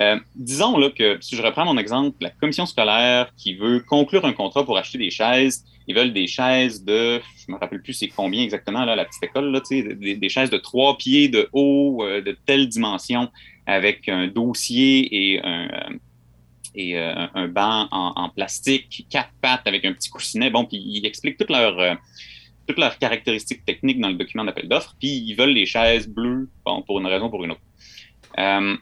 euh, 0.00 0.18
disons 0.34 0.76
là, 0.78 0.90
que, 0.90 1.18
si 1.20 1.36
je 1.36 1.42
reprends 1.42 1.64
mon 1.64 1.76
exemple, 1.76 2.16
la 2.20 2.30
commission 2.30 2.66
scolaire 2.66 3.32
qui 3.36 3.54
veut 3.54 3.80
conclure 3.80 4.24
un 4.24 4.32
contrat 4.32 4.64
pour 4.64 4.76
acheter 4.76 4.98
des 4.98 5.10
chaises, 5.10 5.64
ils 5.86 5.94
veulent 5.94 6.12
des 6.12 6.26
chaises 6.26 6.84
de, 6.84 7.20
je 7.36 7.52
me 7.52 7.58
rappelle 7.58 7.82
plus 7.82 7.92
c'est 7.92 8.08
combien 8.08 8.42
exactement, 8.42 8.84
là, 8.84 8.96
la 8.96 9.04
petite 9.04 9.22
école, 9.24 9.50
là, 9.50 9.60
des, 9.70 10.16
des 10.16 10.28
chaises 10.28 10.50
de 10.50 10.56
trois 10.56 10.96
pieds 10.96 11.28
de 11.28 11.48
haut, 11.52 12.02
euh, 12.02 12.20
de 12.20 12.36
telle 12.46 12.68
dimension, 12.68 13.28
avec 13.66 14.08
un 14.08 14.26
dossier 14.26 15.34
et 15.34 15.40
un, 15.44 15.68
euh, 15.68 15.98
et, 16.74 16.96
un 16.98 17.48
banc 17.48 17.88
en, 17.90 18.28
plastique, 18.30 19.06
quatre 19.10 19.30
pattes 19.40 19.66
avec 19.66 19.84
un 19.84 19.92
petit 19.92 20.10
coussinet. 20.10 20.50
Bon, 20.50 20.64
puis 20.64 20.78
ils 20.78 21.04
expliquent 21.06 21.38
toutes 21.38 21.50
leurs 21.50 21.98
toutes 22.70 22.78
leurs 22.78 22.98
caractéristiques 22.98 23.64
techniques 23.64 23.98
dans 24.00 24.08
le 24.08 24.14
document 24.14 24.44
d'appel 24.44 24.68
d'offres, 24.68 24.94
puis 24.98 25.08
ils 25.08 25.34
veulent 25.34 25.50
les 25.50 25.66
chaises 25.66 26.08
bleues, 26.08 26.48
bon, 26.64 26.82
pour 26.82 27.00
une 27.00 27.06
raison 27.06 27.26
ou 27.26 27.30
pour 27.30 27.44
une 27.44 27.50
autre. 27.52 27.60
Euh, 28.38 28.76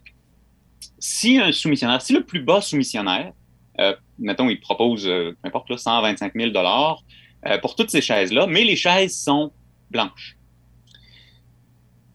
si 0.98 1.38
un 1.38 1.52
soumissionnaire, 1.52 2.02
si 2.02 2.12
le 2.12 2.22
plus 2.22 2.42
bas 2.42 2.60
soumissionnaire, 2.60 3.32
euh, 3.80 3.94
mettons, 4.18 4.50
il 4.50 4.60
propose, 4.60 5.06
euh, 5.06 5.36
peu 5.40 5.48
importe, 5.48 5.70
là, 5.70 5.78
125 5.78 6.32
000 6.34 6.52
pour 7.62 7.76
toutes 7.76 7.90
ces 7.90 8.02
chaises-là, 8.02 8.46
mais 8.46 8.64
les 8.64 8.76
chaises 8.76 9.16
sont 9.16 9.52
blanches. 9.90 10.36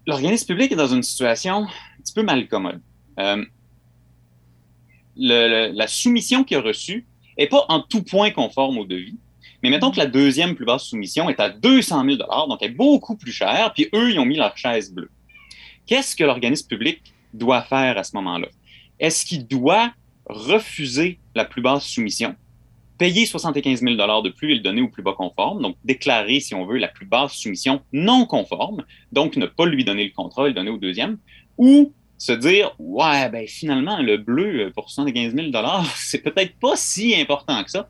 L'organisme 0.06 0.48
public 0.48 0.74
est 0.74 0.76
dans 0.76 0.94
une 0.94 1.02
situation 1.02 1.64
un 1.64 2.02
petit 2.04 2.14
peu 2.14 2.24
mal 2.24 2.48
commode. 2.48 2.82
La 5.16 5.88
soumission 5.88 6.44
qu'il 6.44 6.58
a 6.58 6.62
reçue 6.62 7.06
n'est 7.38 7.48
pas 7.48 7.66
en 7.70 7.80
tout 7.82 8.04
point 8.04 8.32
conforme 8.32 8.78
au 8.78 8.86
devis, 8.86 9.18
mais 9.62 9.70
mettons 9.70 9.92
que 9.92 9.98
la 9.98 10.06
deuxième 10.06 10.56
plus 10.56 10.66
basse 10.66 10.84
soumission 10.84 11.30
est 11.30 11.40
à 11.40 11.50
200 11.50 12.04
000 12.06 12.18
donc 12.18 12.60
elle 12.62 12.72
est 12.72 12.74
beaucoup 12.74 13.16
plus 13.16 13.32
chère, 13.32 13.74
puis 13.74 13.88
eux, 13.94 14.12
ils 14.12 14.20
ont 14.20 14.26
mis 14.26 14.36
leur 14.36 14.58
chaise 14.58 14.94
bleue. 14.94 15.10
Qu'est-ce 15.86 16.16
que 16.16 16.24
l'organisme 16.24 16.68
public 16.68 17.14
doit 17.34 17.62
faire 17.62 17.98
à 17.98 18.04
ce 18.04 18.16
moment-là? 18.16 18.48
Est-ce 19.00 19.26
qu'il 19.26 19.48
doit 19.48 19.94
refuser 20.26 21.20
la 21.36 21.46
plus 21.46 21.62
basse 21.62 21.86
soumission, 21.86 22.36
payer 22.98 23.26
75 23.26 23.82
000 23.82 23.96
de 23.96 24.30
plus 24.30 24.52
et 24.52 24.56
le 24.56 24.62
donner 24.62 24.82
au 24.82 24.88
plus 24.88 25.04
bas 25.04 25.14
conforme, 25.18 25.62
donc 25.62 25.76
déclarer, 25.84 26.40
si 26.40 26.56
on 26.56 26.66
veut, 26.66 26.78
la 26.78 26.88
plus 26.88 27.06
basse 27.06 27.34
soumission 27.34 27.82
non 27.92 28.26
conforme, 28.26 28.86
donc 29.12 29.36
ne 29.36 29.46
pas 29.46 29.66
lui 29.66 29.84
donner 29.84 30.06
le 30.06 30.12
contrat 30.12 30.46
et 30.46 30.50
le 30.50 30.54
donner 30.54 30.70
au 30.70 30.78
deuxième, 30.78 31.18
ou 31.58 31.92
se 32.24 32.32
dire, 32.32 32.74
ouais, 32.80 33.28
ben 33.30 33.46
finalement, 33.50 34.02
le 34.02 34.16
bleu 34.16 34.72
pour 34.74 34.90
75 34.90 35.36
000 35.36 35.48
c'est 35.96 36.20
peut-être 36.20 36.58
pas 36.58 36.78
si 36.78 37.14
important 37.20 37.62
que 37.66 37.70
ça. 37.70 37.90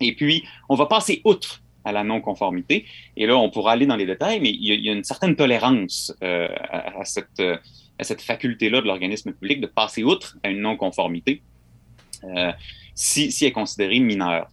Et 0.00 0.14
puis, 0.14 0.44
on 0.68 0.76
va 0.76 0.86
passer 0.86 1.20
outre 1.24 1.62
à 1.84 1.90
la 1.90 2.04
non-conformité. 2.04 2.84
Et 3.16 3.26
là, 3.26 3.36
on 3.36 3.50
pourra 3.50 3.72
aller 3.72 3.86
dans 3.86 3.96
les 3.96 4.06
détails, 4.06 4.38
mais 4.40 4.50
il 4.50 4.84
y 4.84 4.88
a, 4.88 4.92
une 4.92 5.02
certaine 5.02 5.34
tolérance 5.34 6.14
euh, 6.22 6.46
à, 6.70 7.04
cette, 7.04 7.40
à 7.40 8.04
cette 8.04 8.22
faculté-là 8.22 8.82
de 8.82 8.86
l'organisme 8.86 9.32
public 9.32 9.60
de 9.60 9.66
passer 9.66 10.04
outre 10.04 10.36
à 10.44 10.50
une 10.50 10.60
non-conformité 10.60 11.42
euh, 12.22 12.52
si, 12.94 13.32
si 13.32 13.46
elle 13.46 13.48
est 13.48 13.52
considérée 13.52 13.98
mineure. 13.98 14.46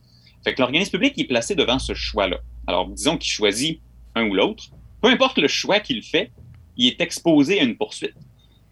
Fait 0.44 0.56
que 0.56 0.62
l'organisme 0.62 0.92
public 0.92 1.20
est 1.20 1.26
placé 1.26 1.54
devant 1.54 1.78
ce 1.78 1.94
choix-là. 1.94 2.40
Alors, 2.66 2.88
disons 2.88 3.18
qu'il 3.18 3.32
choisit 3.32 3.80
un 4.16 4.28
ou 4.28 4.34
l'autre. 4.34 4.72
Peu 5.02 5.10
importe 5.10 5.38
le 5.38 5.48
choix 5.48 5.80
qu'il 5.80 6.02
fait, 6.02 6.32
il 6.78 6.88
est 6.88 7.02
exposé 7.02 7.60
à 7.60 7.64
une 7.64 7.78
poursuite. 7.78 8.16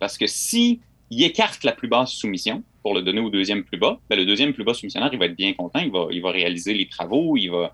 Parce 0.02 0.18
que 0.18 0.26
si 0.26 0.82
écarte 1.12 1.64
la 1.64 1.74
plus 1.74 1.88
basse 1.88 2.12
soumission 2.12 2.64
pour 2.82 2.96
le 2.96 3.04
donner 3.04 3.22
au 3.22 3.30
deuxième 3.30 3.64
plus 3.64 3.78
bas, 3.78 4.00
ben 4.10 4.18
le 4.18 4.26
deuxième 4.26 4.52
plus 4.52 4.64
bas 4.64 4.74
soumissionnaire, 4.74 5.12
il 5.14 5.20
va 5.20 5.26
être 5.26 5.36
bien 5.36 5.54
content, 5.54 5.80
il 5.80 5.92
va, 5.92 6.08
il 6.10 6.22
va 6.24 6.32
réaliser 6.32 6.74
les 6.74 6.88
travaux, 6.88 7.38
il 7.38 7.50
va, 7.50 7.72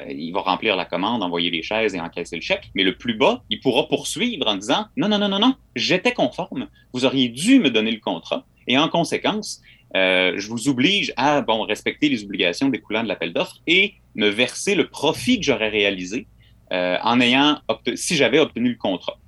euh, 0.00 0.10
il 0.10 0.32
va 0.32 0.40
remplir 0.40 0.74
la 0.74 0.84
commande, 0.84 1.22
envoyer 1.22 1.48
les 1.48 1.62
chaises 1.62 1.94
et 1.94 2.00
encaisser 2.00 2.34
le 2.34 2.42
chèque. 2.42 2.70
Mais 2.74 2.82
le 2.82 2.96
plus 2.96 3.14
bas, 3.14 3.44
il 3.50 3.60
pourra 3.60 3.86
poursuivre 3.86 4.48
en 4.48 4.56
disant 4.56 4.86
non, 4.96 5.08
non, 5.08 5.18
non, 5.18 5.28
non, 5.28 5.38
non, 5.38 5.54
j'étais 5.76 6.12
conforme. 6.12 6.66
Vous 6.92 7.04
auriez 7.04 7.28
dû 7.28 7.60
me 7.60 7.70
donner 7.70 7.92
le 7.92 8.00
contrat. 8.00 8.44
Et 8.66 8.76
en 8.76 8.88
conséquence, 8.88 9.62
euh, 9.94 10.32
je 10.36 10.48
vous 10.48 10.68
oblige 10.68 11.12
à 11.16 11.40
bon, 11.40 11.62
respecter 11.62 12.08
les 12.08 12.24
obligations 12.24 12.68
découlant 12.68 13.04
de 13.04 13.08
l'appel 13.08 13.32
d'offres 13.32 13.60
et 13.68 13.94
me 14.16 14.28
verser 14.28 14.74
le 14.74 14.88
profit 14.88 15.38
que 15.38 15.46
j'aurais 15.46 15.68
réalisé 15.68 16.26
euh, 16.72 16.96
en 17.04 17.20
ayant 17.20 17.60
si 17.94 18.16
j'avais 18.16 18.40
obtenu 18.40 18.70
le 18.70 18.76
contrat. 18.76 19.19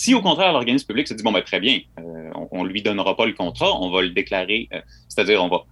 Si 0.00 0.14
au 0.14 0.22
contraire 0.22 0.54
l'organisme 0.54 0.86
public 0.86 1.06
se 1.06 1.12
dit 1.12 1.22
bon 1.22 1.30
ben 1.30 1.42
très 1.42 1.60
bien, 1.60 1.78
on, 2.52 2.64
ne 2.64 2.68
lui 2.70 2.80
donnera 2.80 3.18
pas 3.18 3.26
le 3.26 3.34
contrat, 3.34 3.78
on 3.82 3.90
va 3.90 4.00
le 4.00 4.08
déclarer, 4.08 4.66
c'est-à-dire 5.10 5.44
on 5.44 5.48
va 5.48 5.66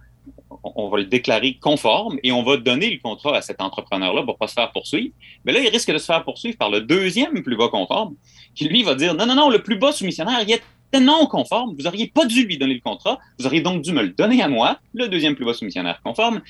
on 0.75 0.87
va 0.87 0.99
le 0.99 1.05
déclarer 1.05 1.57
conforme 1.59 2.19
et 2.21 2.31
on 2.31 2.43
va 2.43 2.57
donner 2.57 2.91
le 2.91 2.99
contrat 2.99 3.37
à 3.37 3.41
cet 3.41 3.59
entrepreneur-là 3.59 4.21
pour 4.21 4.35
ne 4.35 4.37
pas 4.37 4.45
se 4.45 4.53
faire 4.53 4.71
poursuivre. 4.71 5.15
Mais 5.45 5.51
là, 5.51 5.61
il 5.61 5.69
risque 5.69 5.91
de 5.91 5.97
se 5.97 6.05
faire 6.05 6.23
poursuivre 6.23 6.57
par 6.57 6.69
le 6.69 6.81
deuxième 6.81 7.41
plus 7.41 7.57
bas 7.57 7.69
conforme, 7.69 8.17
qui 8.53 8.65
lui 8.65 8.83
va 8.83 8.93
dire 8.93 9.15
non, 9.15 9.25
non, 9.25 9.33
non, 9.33 9.49
le 9.49 9.63
plus 9.63 9.79
bas 9.79 9.93
soumissionnaire, 9.93 10.43
il 10.47 10.51
était 10.51 10.99
non 10.99 11.25
conforme, 11.25 11.75
vous 11.75 11.85
n'auriez 11.85 12.05
pas 12.05 12.25
dû 12.25 12.45
lui 12.45 12.59
donner 12.59 12.75
le 12.75 12.81
contrat, 12.81 13.17
vous 13.39 13.47
auriez 13.47 13.61
donc 13.61 13.81
dû 13.81 13.93
me 13.93 14.03
le 14.03 14.09
donner 14.09 14.43
à 14.43 14.47
moi, 14.47 14.77
le 14.93 15.07
deuxième 15.07 15.35
plus 15.35 15.45
bas 15.45 15.55
soumissionnaire 15.55 16.01
conforme. 16.03 16.41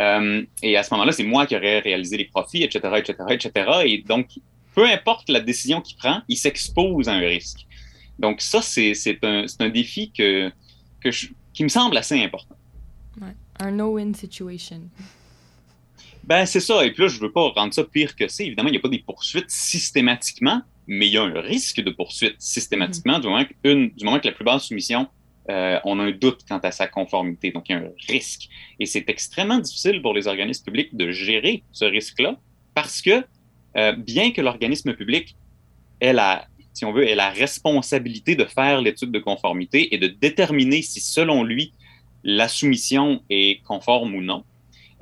Euh, 0.00 0.42
et 0.62 0.76
à 0.76 0.82
ce 0.82 0.92
moment-là, 0.92 1.12
c'est 1.12 1.24
moi 1.24 1.46
qui 1.46 1.56
aurais 1.56 1.78
réalisé 1.78 2.18
les 2.18 2.26
profits, 2.26 2.62
etc., 2.62 2.80
etc., 2.98 3.14
etc. 3.30 3.70
Et 3.86 4.02
donc, 4.06 4.26
peu 4.74 4.86
importe 4.86 5.28
la 5.28 5.40
décision 5.40 5.80
qu'il 5.80 5.96
prend, 5.96 6.22
il 6.28 6.36
s'expose 6.36 7.08
à 7.08 7.12
un 7.12 7.20
risque. 7.20 7.66
Donc, 8.18 8.40
ça, 8.40 8.62
c'est 8.62 8.94
un, 9.22 9.44
un, 9.58 9.68
défi 9.68 10.10
que, 10.10 10.50
que 11.00 11.10
qui 11.52 11.64
me 11.64 11.68
semble 11.68 11.96
assez 11.96 12.22
important. 12.22 12.56
Un 13.60 13.70
no-win 13.70 14.14
situation. 14.14 14.80
Ben, 16.24 16.46
c'est 16.46 16.60
ça. 16.60 16.84
Et 16.84 16.92
puis 16.92 17.02
là, 17.02 17.08
je 17.08 17.20
veux 17.20 17.32
pas 17.32 17.48
rendre 17.50 17.74
ça 17.74 17.84
pire 17.84 18.16
que 18.16 18.28
c'est. 18.28 18.46
Évidemment, 18.46 18.68
il 18.68 18.72
n'y 18.72 18.78
a 18.78 18.80
pas 18.80 18.88
des 18.88 19.00
poursuites 19.00 19.50
systématiquement, 19.50 20.62
mais 20.86 21.08
il 21.08 21.12
y 21.12 21.18
a 21.18 21.22
un 21.22 21.40
risque 21.40 21.80
de 21.80 21.90
poursuite 21.90 22.36
systématiquement 22.38 23.18
du, 23.18 23.28
moment 23.28 23.44
que 23.44 23.84
du 23.86 24.04
moment 24.04 24.18
que 24.18 24.28
la 24.28 24.34
plupart 24.34 24.58
des 24.58 24.64
soumissions, 24.64 25.08
euh, 25.50 25.78
on 25.84 25.98
a 25.98 26.04
un 26.04 26.12
doute 26.12 26.40
quant 26.48 26.58
à 26.58 26.70
sa 26.70 26.86
conformité. 26.86 27.50
Donc, 27.50 27.68
il 27.68 27.72
y 27.72 27.74
a 27.74 27.78
un 27.78 27.90
risque. 28.08 28.48
Et 28.78 28.86
c'est 28.86 29.08
extrêmement 29.08 29.58
difficile 29.58 30.00
pour 30.00 30.14
les 30.14 30.28
organismes 30.28 30.64
publics 30.64 30.96
de 30.96 31.10
gérer 31.10 31.64
ce 31.72 31.84
risque-là 31.84 32.36
parce 32.74 33.02
que, 33.02 33.24
euh, 33.76 33.92
bien 33.92 34.32
que 34.32 34.40
l'organisme 34.40 34.94
public 34.94 35.36
ait 36.00 36.12
la, 36.12 36.46
si 36.72 36.84
on 36.84 36.92
veut, 36.92 37.08
ait 37.08 37.14
la 37.14 37.30
responsabilité 37.30 38.36
de 38.36 38.44
faire 38.44 38.80
l'étude 38.80 39.10
de 39.10 39.18
conformité 39.18 39.94
et 39.94 39.98
de 39.98 40.08
déterminer 40.08 40.82
si, 40.82 41.00
selon 41.00 41.44
lui, 41.44 41.72
la 42.24 42.48
soumission 42.48 43.22
est 43.30 43.62
conforme 43.64 44.14
ou 44.14 44.22
non, 44.22 44.44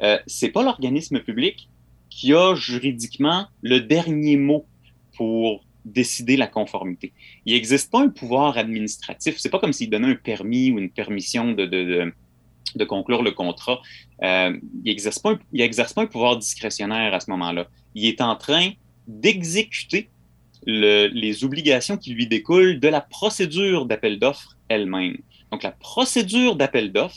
euh, 0.02 0.18
c'est 0.26 0.48
pas 0.50 0.62
l'organisme 0.62 1.20
public 1.20 1.68
qui 2.08 2.32
a 2.34 2.54
juridiquement 2.54 3.46
le 3.62 3.80
dernier 3.80 4.36
mot 4.36 4.66
pour 5.16 5.64
décider 5.84 6.36
la 6.36 6.46
conformité. 6.46 7.12
Il 7.46 7.54
n'existe 7.54 7.90
pas 7.90 8.00
un 8.00 8.08
pouvoir 8.08 8.58
administratif. 8.58 9.36
C'est 9.38 9.48
pas 9.48 9.58
comme 9.58 9.72
s'il 9.72 9.90
donnait 9.90 10.08
un 10.08 10.14
permis 10.14 10.70
ou 10.70 10.78
une 10.78 10.90
permission 10.90 11.52
de, 11.52 12.12
conclure 12.84 13.22
le 13.22 13.32
contrat, 13.32 13.80
euh, 14.22 14.56
il 14.84 14.92
n'exerce 14.92 15.18
pas, 15.18 15.36
pas, 15.36 16.02
un 16.02 16.06
pouvoir 16.06 16.36
discrétionnaire 16.36 17.14
à 17.14 17.20
ce 17.20 17.30
moment-là. 17.30 17.66
Il 17.94 18.06
est 18.06 18.20
en 18.20 18.36
train 18.36 18.70
d'exécuter 19.06 20.10
les 20.66 21.42
obligations 21.42 21.96
qui 21.96 22.12
lui 22.12 22.26
découlent 22.26 22.80
de 22.80 22.88
la 22.88 23.00
procédure 23.00 23.86
d'appel 23.86 24.18
d'offres 24.18 24.56
elle-même. 24.68 25.16
Donc, 25.50 25.62
la 25.62 25.72
procédure 25.72 26.54
d'appel 26.54 26.92
d'offres 26.92 27.16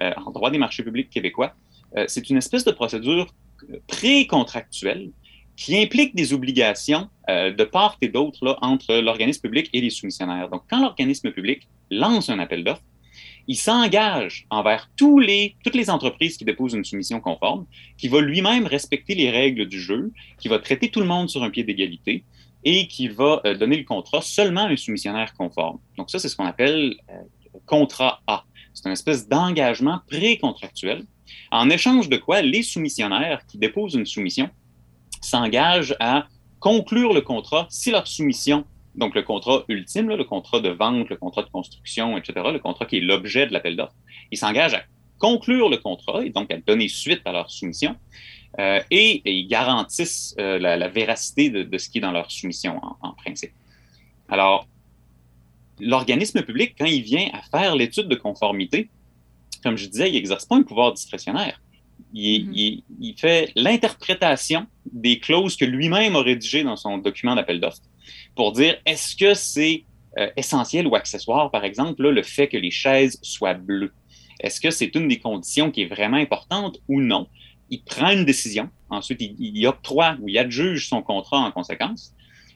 euh, 0.00 0.12
en 0.24 0.30
droit 0.30 0.50
des 0.50 0.58
marchés 0.58 0.82
publics 0.82 1.08
québécois, 1.08 1.54
euh, 1.96 2.04
c'est 2.06 2.28
une 2.28 2.36
espèce 2.36 2.64
de 2.64 2.70
procédure 2.70 3.34
pré-contractuelle 3.86 5.10
qui 5.56 5.76
implique 5.78 6.14
des 6.14 6.32
obligations 6.32 7.08
de 7.28 7.64
part 7.64 7.96
et 8.00 8.08
d'autre 8.08 8.58
entre 8.62 8.94
l'organisme 8.96 9.42
public 9.42 9.68
et 9.72 9.80
les 9.80 9.90
soumissionnaires. 9.90 10.48
Donc, 10.48 10.62
quand 10.68 10.80
l'organisme 10.80 11.30
public 11.30 11.68
lance 11.90 12.30
un 12.30 12.38
appel 12.38 12.64
d'offres, 12.64 12.82
il 13.48 13.56
s'engage 13.56 14.46
envers 14.50 14.90
toutes 14.96 15.24
les 15.26 15.90
entreprises 15.90 16.36
qui 16.36 16.44
déposent 16.44 16.74
une 16.74 16.84
soumission 16.84 17.20
conforme, 17.20 17.66
qui 17.98 18.08
va 18.08 18.20
lui-même 18.20 18.66
respecter 18.66 19.14
les 19.14 19.30
règles 19.30 19.66
du 19.66 19.80
jeu, 19.80 20.12
qui 20.38 20.48
va 20.48 20.58
traiter 20.58 20.90
tout 20.90 21.00
le 21.00 21.06
monde 21.06 21.28
sur 21.28 21.42
un 21.42 21.50
pied 21.50 21.64
d'égalité 21.64 22.24
et 22.64 22.86
qui 22.86 23.08
va 23.08 23.40
euh, 23.44 23.56
donner 23.56 23.76
le 23.76 23.84
contrat 23.84 24.22
seulement 24.22 24.66
à 24.66 24.68
un 24.68 24.76
soumissionnaire 24.76 25.34
conforme. 25.34 25.78
Donc 25.96 26.10
ça, 26.10 26.18
c'est 26.18 26.28
ce 26.28 26.36
qu'on 26.36 26.46
appelle 26.46 26.94
euh, 27.10 27.58
contrat 27.66 28.20
A. 28.26 28.44
C'est 28.72 28.86
une 28.86 28.92
espèce 28.92 29.28
d'engagement 29.28 30.00
pré-contractuel, 30.08 31.04
en 31.50 31.68
échange 31.70 32.08
de 32.08 32.16
quoi 32.16 32.40
les 32.40 32.62
soumissionnaires 32.62 33.44
qui 33.46 33.58
déposent 33.58 33.94
une 33.94 34.06
soumission 34.06 34.48
s'engagent 35.20 35.94
à 36.00 36.26
conclure 36.60 37.12
le 37.12 37.20
contrat 37.20 37.66
si 37.70 37.90
leur 37.90 38.06
soumission 38.06 38.64
donc 38.94 39.14
le 39.14 39.22
contrat 39.22 39.64
ultime, 39.68 40.08
le 40.08 40.24
contrat 40.24 40.60
de 40.60 40.68
vente, 40.68 41.08
le 41.08 41.16
contrat 41.16 41.42
de 41.42 41.48
construction, 41.48 42.16
etc., 42.18 42.46
le 42.52 42.58
contrat 42.58 42.84
qui 42.86 42.98
est 42.98 43.00
l'objet 43.00 43.46
de 43.46 43.52
l'appel 43.52 43.76
d'offres, 43.76 43.94
ils 44.30 44.38
s'engagent 44.38 44.74
à 44.74 44.82
conclure 45.18 45.68
le 45.68 45.76
contrat 45.76 46.24
et 46.24 46.30
donc 46.30 46.50
à 46.50 46.58
donner 46.58 46.88
suite 46.88 47.22
à 47.24 47.32
leur 47.32 47.50
soumission 47.50 47.96
euh, 48.58 48.80
et, 48.90 49.22
ils 49.24 49.46
garantissent 49.46 50.34
euh, 50.38 50.58
la, 50.58 50.88
véracité 50.88 51.48
de, 51.48 51.78
ce 51.78 51.88
qui 51.88 51.98
est 51.98 52.00
dans 52.00 52.12
leur 52.12 52.30
soumission 52.30 52.80
en, 53.00 53.12
principe. 53.12 53.52
Alors, 54.28 54.66
l'organisme 55.80 56.42
public, 56.42 56.74
quand 56.78 56.86
il 56.86 57.02
vient 57.02 57.30
à 57.32 57.40
faire 57.42 57.76
l'étude 57.76 58.08
de 58.08 58.14
conformité, 58.14 58.90
comme 59.62 59.76
je 59.76 59.86
disais, 59.86 60.10
il 60.10 60.14
n'exerce 60.14 60.44
pas 60.44 60.56
un 60.56 60.62
pouvoir 60.62 60.92
discrétionnaire. 60.92 61.62
Il, 62.12 62.50
mm-hmm. 62.50 62.82
il 63.00 63.14
fait 63.16 63.52
l'interprétation 63.54 64.66
des 64.92 65.18
clauses 65.18 65.56
que 65.56 65.64
lui-même 65.64 66.16
a 66.16 66.22
rédigées 66.22 66.64
dans 66.64 66.76
son 66.76 66.98
document 66.98 67.36
d'appel 67.36 67.60
d'offres 67.60 67.80
pour 68.34 68.52
dire 68.52 68.76
est-ce 68.86 69.16
que 69.16 69.34
c'est 69.34 69.84
euh, 70.18 70.28
essentiel 70.36 70.86
ou 70.86 70.94
accessoire, 70.94 71.50
par 71.50 71.64
exemple, 71.64 72.08
le 72.08 72.22
fait 72.22 72.48
que 72.48 72.56
les 72.56 72.70
chaises 72.70 73.18
soient 73.22 73.54
bleues? 73.54 73.92
Est-ce 74.40 74.60
que 74.60 74.70
c'est 74.70 74.94
une 74.94 75.08
des 75.08 75.18
conditions 75.18 75.70
qui 75.70 75.82
est 75.82 75.86
vraiment 75.86 76.16
importante 76.16 76.78
ou 76.88 77.00
non? 77.00 77.28
Il 77.70 77.82
prend 77.82 78.10
une 78.10 78.24
décision, 78.24 78.68
ensuite 78.90 79.20
il, 79.22 79.36
il 79.38 79.66
octroie 79.66 80.16
ou 80.20 80.28
il 80.28 80.36
adjuge 80.38 80.88
son 80.88 81.02
contrat 81.02 81.38
en 81.38 81.50
conséquence, 81.50 82.14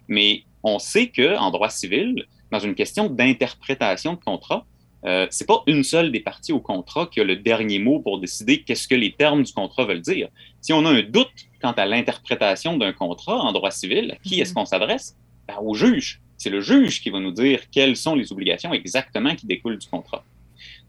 mais 0.08 0.42
on 0.62 0.78
sait 0.78 1.08
qu'en 1.08 1.50
droit 1.50 1.70
civil, 1.70 2.26
dans 2.50 2.58
une 2.58 2.75
question 2.75 3.08
d'interprétation 3.08 4.14
de 4.14 4.20
contrat, 4.20 4.66
euh, 5.04 5.26
c'est 5.30 5.46
pas 5.46 5.62
une 5.66 5.84
seule 5.84 6.10
des 6.10 6.20
parties 6.20 6.52
au 6.52 6.60
contrat 6.60 7.06
qui 7.06 7.20
a 7.20 7.25
le 7.25 7.36
dernier 7.36 7.78
mot 7.78 8.00
pour 8.00 8.18
décider 8.18 8.62
qu'est-ce 8.62 8.88
que 8.88 8.94
les 8.94 9.12
termes 9.12 9.42
du 9.42 9.52
contrat 9.52 9.84
veulent 9.84 10.00
dire. 10.00 10.28
Si 10.60 10.72
on 10.72 10.84
a 10.84 10.90
un 10.90 11.02
doute 11.02 11.30
quant 11.60 11.72
à 11.72 11.86
l'interprétation 11.86 12.76
d'un 12.76 12.92
contrat 12.92 13.38
en 13.38 13.52
droit 13.52 13.70
civil, 13.70 14.12
à 14.12 14.16
qui 14.16 14.40
est-ce 14.40 14.52
qu'on 14.52 14.64
s'adresse? 14.64 15.16
Ben, 15.49 15.57
au 15.61 15.75
juge. 15.75 16.21
C'est 16.37 16.50
le 16.50 16.61
juge 16.61 17.00
qui 17.00 17.11
va 17.11 17.21
nous 17.21 17.31
dire 17.31 17.71
quelles 17.71 17.97
sont 17.97 18.15
les 18.15 18.33
obligations 18.33 18.73
exactement 18.73 19.35
qui 19.35 19.47
découlent 19.47 19.79
du 19.79 19.87
contrat. 19.88 20.25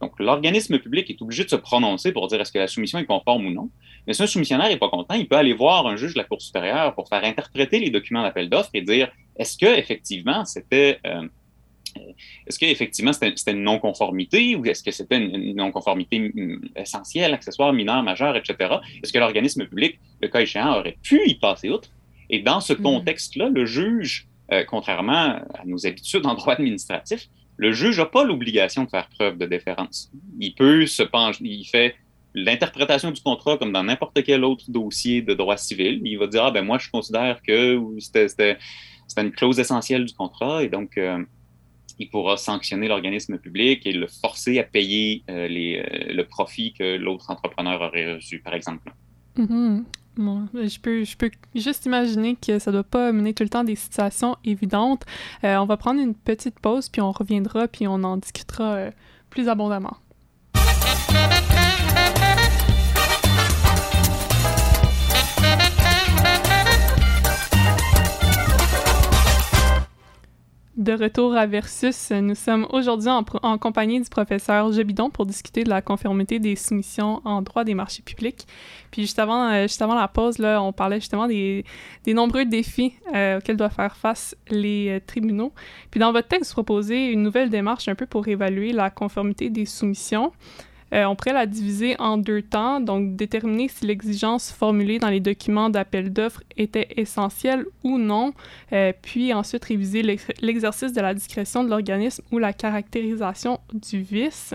Donc, 0.02 0.14
l'organisme 0.20 0.78
public 0.80 1.10
est 1.10 1.22
obligé 1.22 1.44
de 1.44 1.50
se 1.50 1.56
prononcer 1.56 2.12
pour 2.12 2.28
dire 2.28 2.40
est-ce 2.42 2.52
que 2.52 2.60
la 2.60 2.68
soumission 2.68 3.00
est 3.00 3.06
conforme 3.06 3.48
ou 3.48 3.52
non. 3.52 3.70
Mais 4.06 4.14
si 4.14 4.24
un 4.24 4.28
soumissionnaire 4.28 4.70
n'est 4.70 4.78
pas 4.78 4.90
content, 4.90 5.16
il 5.16 5.28
peut 5.28 5.36
aller 5.36 5.54
voir 5.54 5.88
un 5.88 5.96
juge 5.96 6.14
de 6.14 6.20
la 6.20 6.24
Cour 6.24 6.42
supérieure 6.42 6.94
pour 6.96 7.10
faire 7.10 7.24
interpréter 7.24 7.80
les 7.80 7.90
documents 7.90 8.22
d'appel 8.22 8.50
d'offres 8.50 8.70
et 8.74 8.82
dire 8.82 9.12
est-ce 9.38 9.58
que 9.58 9.66
effectivement 9.66 10.46
c'était 10.46 11.00
euh, 11.06 11.28
est-ce 12.46 12.58
qu'effectivement 12.60 13.12
c'était 13.12 13.52
une 13.52 13.64
non-conformité 13.64 14.56
ou 14.56 14.66
est-ce 14.66 14.84
que 14.84 14.92
c'était 14.92 15.18
une, 15.18 15.56
non-conformité 15.56 16.20
mm, 16.20 16.70
essentielle, 16.76 17.34
accessoire, 17.34 17.74
mineure, 17.74 18.04
majeure, 18.04 18.36
etc. 18.36 18.76
Est-ce 19.04 19.12
que 19.12 19.20
l'organisme 19.20 19.66
public, 19.66 20.00
le 20.22 20.28
cas 20.28 20.42
échéant, 20.42 20.80
aurait 20.80 20.98
pu 21.02 21.28
y 21.28 21.36
passer 21.36 21.70
outre? 21.70 21.90
Et 22.30 22.40
dans 22.40 22.62
ce 22.62 22.74
mm. 22.74 22.82
contexte-là, 22.82 23.50
le 23.50 23.66
juge 23.66 24.28
euh, 24.52 24.64
contrairement 24.68 25.40
à 25.54 25.66
nos 25.66 25.86
habitudes 25.86 26.26
en 26.26 26.34
droit 26.36 26.54
administratif, 26.54 27.28
le 27.58 27.72
juge 27.72 27.98
n'a 28.00 28.06
pas 28.06 28.24
l'obligation 28.24 28.84
de 28.84 28.90
faire 28.90 29.10
preuve 29.10 29.38
de 29.38 29.46
déférence. 29.46 30.12
Il 30.40 30.54
peut 30.54 30.86
se 30.86 31.04
pencher, 31.04 31.44
il 31.44 31.66
fait 31.66 31.96
l'interprétation 32.34 33.12
du 33.12 33.22
contrat 33.22 33.58
comme 33.58 33.72
dans 33.72 33.84
n'importe 33.84 34.24
quel 34.24 34.44
autre 34.44 34.66
dossier 34.70 35.22
de 35.22 35.34
droit 35.34 35.58
civil. 35.58 36.02
Il 36.06 36.18
va 36.20 36.28
dire 36.28 36.46
ah 36.46 36.52
ben 36.52 36.64
moi 36.64 36.78
je 36.78 36.90
considère 36.90 37.42
que 37.42 37.82
c'était 38.00 38.58
une 39.18 39.32
clause 39.32 39.60
essentielle 39.60 40.06
du 40.06 40.14
contrat 40.14 40.64
et 40.64 40.70
donc 40.70 40.98
euh, 40.98 41.24
il 42.00 42.10
pourra 42.10 42.38
sanctionner 42.38 42.88
l'organisme 42.88 43.38
public 43.38 43.86
et 43.86 43.92
le 43.92 44.08
forcer 44.08 44.60
à 44.60 44.64
payer 44.64 45.24
euh, 45.30 45.48
le 45.50 46.24
profit 46.24 46.74
que 46.74 46.96
l'autre 46.98 47.32
entrepreneur 47.32 47.82
aurait 47.82 48.16
reçu, 48.16 48.40
par 48.40 48.54
exemple. 48.54 48.94
Je, 50.18 50.80
peux, 50.80 51.04
je 51.04 51.18
peux 51.18 51.32
juste 51.56 51.86
imaginer 51.86 52.36
que 52.36 52.60
ça 52.60 52.72
doit 52.72 52.84
pas 52.84 53.12
mener 53.12 53.34
tout 53.34 53.44
le 53.44 53.50
temps 53.50 53.64
des 53.64 53.76
situations 53.76 54.36
évidentes. 54.44 55.04
Euh, 55.44 55.58
on 55.58 55.66
va 55.66 55.78
prendre 55.78 56.00
une 56.00 56.16
petite 56.16 56.60
pause, 56.60 56.90
puis 56.90 57.02
on 57.02 57.12
reviendra, 57.12 57.68
puis 57.68 57.88
on 57.88 58.04
en 58.04 58.18
discutera 58.18 58.74
euh, 58.74 58.92
plus 59.30 59.48
abondamment. 59.50 59.98
De 70.78 70.94
retour 70.94 71.36
à 71.36 71.48
Versus, 71.48 72.12
nous 72.12 72.36
sommes 72.36 72.68
aujourd'hui 72.70 73.10
en, 73.10 73.58
compagnie 73.58 74.00
du 74.00 74.08
professeur 74.10 74.72
Jebidon 74.72 75.10
pour 75.10 75.26
discuter 75.26 75.64
de 75.64 75.70
la 75.70 75.82
conformité 75.82 76.38
des 76.38 76.56
soumissions 76.56 77.20
en 77.26 77.42
droit 77.42 77.64
des 77.64 77.74
marchés 77.74 78.04
publics. 78.04 78.46
Puis 78.92 79.02
juste 79.02 79.18
avant, 79.18 79.52
euh, 79.52 79.64
juste 79.64 79.82
avant 79.82 79.96
la 79.96 80.08
pause, 80.08 80.38
là, 80.38 80.62
on 80.62 80.74
parlait 80.74 81.00
justement 81.00 81.26
des, 81.26 81.66
des 82.04 82.14
nombreux 82.14 82.46
défis 82.46 82.94
euh, 83.16 83.40
auxquels 83.40 83.58
doivent 83.58 83.74
faire 83.74 83.98
face 83.98 84.36
les 84.50 84.90
euh, 84.90 85.00
tribunaux. 85.04 85.52
Puis 85.90 86.00
dans 86.00 86.12
votre 86.12 86.28
texte, 86.28 86.52
vous 86.52 86.62
proposez 86.62 87.08
une 87.08 87.24
nouvelle 87.24 87.50
démarche 87.50 87.88
un 87.88 87.96
peu 87.96 88.06
pour 88.06 88.28
évaluer 88.28 88.72
la 88.72 88.92
conformité 88.92 89.50
des 89.50 89.66
soumissions. 89.66 90.32
Euh, 90.94 91.06
on 91.06 91.16
pourrait 91.16 91.34
la 91.34 91.46
diviser 91.46 91.96
en 92.00 92.18
deux 92.18 92.42
temps, 92.42 92.80
donc 92.80 93.16
déterminer 93.16 93.68
si 93.68 93.86
l'exigence 93.86 94.52
formulée 94.52 95.00
dans 95.00 95.10
les 95.10 95.20
documents 95.20 95.70
d'appel 95.70 96.14
d'offres 96.14 96.44
était 96.56 96.88
essentielle 96.96 97.66
ou 97.84 97.98
non, 97.98 98.34
euh, 98.72 98.94
puis 99.02 99.34
ensuite 99.34 99.66
réviser 99.66 100.02
l'exercice 100.42 100.94
de 100.94 101.02
la 101.02 101.14
discrétion 101.14 101.64
de 101.64 101.70
l'organisme 101.70 102.24
ou 102.32 102.38
la 102.38 102.54
caractérisation 102.54 103.60
du 103.74 104.02
vice. 104.02 104.54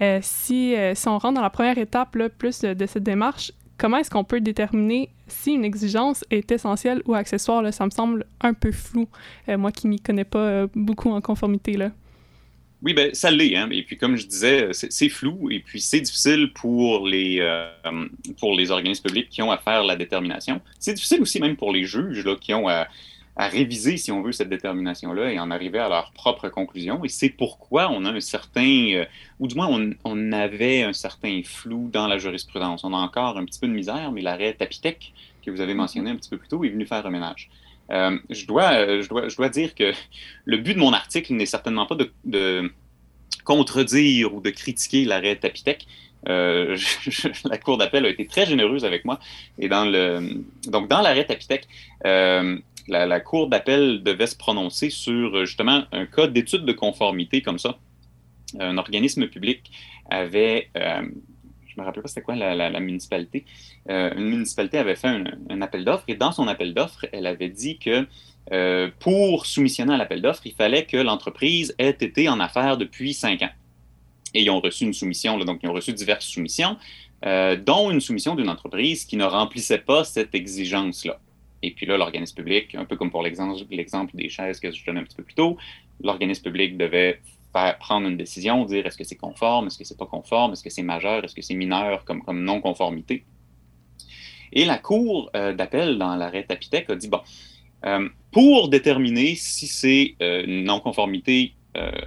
Euh, 0.00 0.18
si, 0.22 0.74
on 1.06 1.18
rentre 1.18 1.34
dans 1.34 1.40
la 1.40 1.50
première 1.50 1.78
étape 1.78 2.16
là, 2.16 2.28
plus 2.28 2.60
de, 2.60 2.86
cette 2.86 3.02
démarche, 3.02 3.52
comment 3.78 3.96
est-ce 3.96 4.10
qu'on 4.10 4.24
peut 4.24 4.40
déterminer 4.40 5.08
si 5.28 5.52
une 5.52 5.64
exigence 5.64 6.24
est 6.30 6.52
essentielle 6.52 7.00
ou 7.06 7.14
accessoire? 7.14 7.62
Là? 7.62 7.72
Ça 7.72 7.86
me 7.86 7.90
semble 7.90 8.26
un 8.40 8.52
peu 8.52 8.70
flou, 8.70 9.08
moi 9.48 9.72
qui 9.72 9.88
m'y 9.88 10.00
connais 10.00 10.24
pas 10.24 10.66
beaucoup 10.74 11.10
en 11.10 11.20
conformité. 11.20 11.76
Là. 11.76 11.90
Oui, 12.84 12.92
ben, 12.92 13.14
ça 13.14 13.30
l'est. 13.30 13.56
Hein? 13.56 13.70
Et 13.70 13.82
puis, 13.82 13.96
comme 13.96 14.16
je 14.16 14.26
disais, 14.26 14.68
c'est 14.72 15.08
flou 15.08 15.50
et 15.50 15.60
puis 15.60 15.80
c'est 15.80 16.02
difficile 16.02 16.52
pour 16.52 17.06
les, 17.06 17.38
euh, 17.40 17.70
pour 18.38 18.54
les 18.54 18.70
organismes 18.70 19.04
publics 19.04 19.30
qui 19.30 19.40
ont 19.40 19.50
à 19.50 19.56
faire 19.56 19.84
la 19.84 19.96
détermination. 19.96 20.60
C'est 20.78 20.92
difficile 20.92 21.22
aussi 21.22 21.40
même 21.40 21.56
pour 21.56 21.72
les 21.72 21.84
juges 21.84 22.22
là, 22.26 22.36
qui 22.36 22.52
ont 22.52 22.68
à, 22.68 22.86
réviser, 23.36 23.96
si 23.96 24.12
on 24.12 24.22
veut, 24.22 24.32
cette 24.32 24.50
détermination-là 24.50 25.32
et 25.32 25.40
en 25.40 25.50
arriver 25.50 25.78
à 25.78 25.88
leur 25.88 26.12
propre 26.12 26.50
conclusion. 26.50 27.04
Et 27.04 27.08
c'est 27.08 27.30
pourquoi 27.30 27.90
on 27.90 28.04
a 28.04 28.12
un 28.12 28.20
certain, 28.20 28.90
euh, 28.92 29.04
ou 29.40 29.48
du 29.48 29.54
moins 29.56 29.68
on, 29.68 29.94
on, 30.04 30.32
avait 30.32 30.82
un 30.82 30.92
certain 30.92 31.40
flou 31.42 31.88
dans 31.90 32.06
la 32.06 32.18
jurisprudence. 32.18 32.84
On 32.84 32.92
a 32.92 32.98
encore 32.98 33.38
un 33.38 33.46
petit 33.46 33.58
peu 33.58 33.66
de 33.66 33.72
misère, 33.72 34.12
mais 34.12 34.20
l'arrêt 34.20 34.52
Tapitec, 34.52 35.14
que 35.42 35.50
vous 35.50 35.62
avez 35.62 35.74
mentionné 35.74 36.10
un 36.10 36.16
petit 36.16 36.30
peu 36.30 36.36
plus 36.36 36.48
tôt, 36.48 36.62
est 36.64 36.68
venu 36.68 36.86
faire 36.86 37.04
un 37.04 37.10
ménage. 37.10 37.48
Euh, 37.90 38.18
je, 38.30 38.46
dois, 38.46 38.72
euh, 38.72 39.02
je, 39.02 39.08
dois, 39.08 39.28
je 39.28 39.36
dois 39.36 39.48
dire 39.48 39.74
que 39.74 39.92
le 40.44 40.56
but 40.56 40.74
de 40.74 40.78
mon 40.78 40.92
article 40.92 41.34
n'est 41.34 41.46
certainement 41.46 41.86
pas 41.86 41.96
de, 42.24 42.72
contredire 43.44 44.34
ou 44.34 44.40
de 44.40 44.50
critiquer 44.50 45.04
l'arrêt 45.04 45.36
Tapitec. 45.36 45.86
Euh, 46.28 46.78
la 47.44 47.58
Cour 47.58 47.76
d'appel 47.76 48.06
a 48.06 48.08
été 48.08 48.26
très 48.26 48.46
généreuse 48.46 48.84
avec 48.84 49.04
moi. 49.04 49.20
Et 49.58 49.68
dans 49.68 49.84
donc, 50.66 50.88
dans 50.88 51.02
l'arrêt 51.02 51.26
Tapitec, 51.26 51.68
euh, 52.06 52.58
la, 52.88 53.20
Cour 53.20 53.48
d'appel 53.48 54.02
devait 54.02 54.26
se 54.26 54.36
prononcer 54.36 54.88
sur 54.88 55.44
justement 55.44 55.84
un 55.92 56.06
cas 56.06 56.26
d'étude 56.26 56.64
de 56.64 56.72
conformité 56.72 57.42
comme 57.42 57.58
ça. 57.58 57.78
Un 58.58 58.78
organisme 58.78 59.26
public 59.26 59.70
avait 60.10 60.70
je 61.74 61.80
me 61.80 61.86
rappelle 61.86 62.02
pas 62.02 62.08
c'était 62.08 62.22
quoi 62.22 62.36
la, 62.36 62.80
municipalité. 62.80 63.44
Euh, 63.88 64.14
une 64.16 64.28
municipalité 64.28 64.78
avait 64.78 64.96
fait 64.96 65.08
un, 65.08 65.60
appel 65.60 65.84
d'offres 65.84 66.04
et 66.08 66.14
dans 66.14 66.32
son 66.32 66.48
appel 66.48 66.74
d'offres, 66.74 67.06
elle 67.12 67.26
avait 67.26 67.48
dit 67.48 67.78
que 67.78 68.06
euh, 68.52 68.90
pour 69.00 69.46
soumissionner 69.46 69.94
à 69.94 69.96
l'appel 69.96 70.22
d'offres, 70.22 70.46
il 70.46 70.54
fallait 70.54 70.84
que 70.84 70.96
l'entreprise 70.96 71.74
ait 71.78 71.90
été 71.90 72.28
en 72.28 72.40
affaires 72.40 72.76
depuis 72.76 73.14
cinq 73.14 73.42
ans. 73.42 73.50
et 74.34 74.42
ils 74.42 74.50
ont 74.50 74.60
reçu 74.60 74.84
une 74.84 74.92
soumission, 74.92 75.38
donc 75.38 75.60
ils 75.62 75.68
ont 75.68 75.72
reçu 75.72 75.92
diverses 75.92 76.26
soumissions, 76.26 76.76
euh, 77.24 77.56
dont 77.56 77.90
une 77.90 78.00
soumission 78.00 78.34
d'une 78.34 78.48
entreprise 78.48 79.04
qui 79.04 79.16
ne 79.16 79.24
remplissait 79.24 79.78
pas 79.78 80.04
cette 80.04 80.34
exigence-là. 80.34 81.18
Et 81.62 81.70
puis 81.70 81.86
là, 81.86 81.96
l'organisme 81.96 82.36
public, 82.36 82.74
un 82.74 82.84
peu 82.84 82.96
comme 82.96 83.10
pour 83.10 83.22
l'exemple 83.22 84.14
des 84.14 84.28
chaises 84.28 84.60
que 84.60 84.70
je 84.70 84.84
donnais 84.84 85.00
un 85.00 85.04
petit 85.04 85.16
peu 85.16 85.22
plus 85.22 85.34
tôt, 85.34 85.56
l'organisme 86.02 86.42
public 86.42 86.76
devait 86.76 87.20
faire, 87.54 87.78
prendre 87.78 88.06
une 88.08 88.16
décision, 88.16 88.64
dire 88.64 88.86
est-ce 88.86 88.98
que 88.98 89.04
c'est 89.04 89.16
conforme, 89.16 89.68
est-ce 89.68 89.78
que 89.78 89.84
c'est 89.84 89.96
pas 89.96 90.06
conforme, 90.06 90.52
est-ce 90.52 90.62
que 90.62 90.70
c'est 90.70 90.82
majeur, 90.82 91.24
est-ce 91.24 91.34
que 91.34 91.42
c'est 91.42 91.54
mineur 91.54 92.04
comme, 92.04 92.22
comme 92.22 92.44
non-conformité. 92.44 93.24
Et 94.52 94.64
la 94.64 94.78
Cour 94.78 95.30
euh, 95.34 95.54
d'appel 95.54 95.98
dans 95.98 96.14
l'arrêt 96.16 96.44
Tapitec 96.44 96.90
a 96.90 96.96
dit, 96.96 97.08
bon, 97.08 97.20
euh, 97.86 98.08
pour 98.30 98.68
déterminer 98.68 99.34
si 99.34 99.66
c'est 99.66 100.16
une 100.20 100.64
non-conformité 100.64 101.54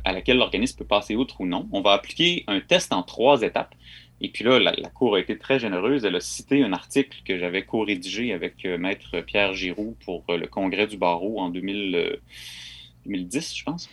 à 0.05 0.13
laquelle 0.13 0.37
l'organisme 0.37 0.77
peut 0.77 0.85
passer 0.85 1.17
outre 1.17 1.41
ou 1.41 1.45
non, 1.45 1.67
on 1.73 1.81
va 1.81 1.91
appliquer 1.91 2.45
un 2.47 2.61
test 2.61 2.93
en 2.93 3.03
trois 3.03 3.41
étapes 3.41 3.75
et 4.19 4.29
puis 4.29 4.43
là, 4.43 4.59
la, 4.59 4.89
Cour 4.89 5.15
a 5.15 5.19
été 5.19 5.37
très 5.37 5.59
généreuse. 5.59 6.05
Elle 6.05 6.15
a 6.15 6.19
cité 6.19 6.63
un 6.63 6.73
article 6.73 7.19
que 7.23 7.37
j'avais 7.37 7.63
co-rédigé 7.63 8.33
avec 8.33 8.65
euh, 8.65 8.77
Maître 8.77 9.21
Pierre 9.21 9.53
Giroux 9.53 9.95
pour 10.03 10.23
euh, 10.29 10.37
le 10.37 10.47
Congrès 10.47 10.87
du 10.87 10.97
barreau 10.97 11.39
en 11.39 11.49
2010, 11.49 11.95
euh, 11.95 13.55
je 13.55 13.63
pense, 13.63 13.89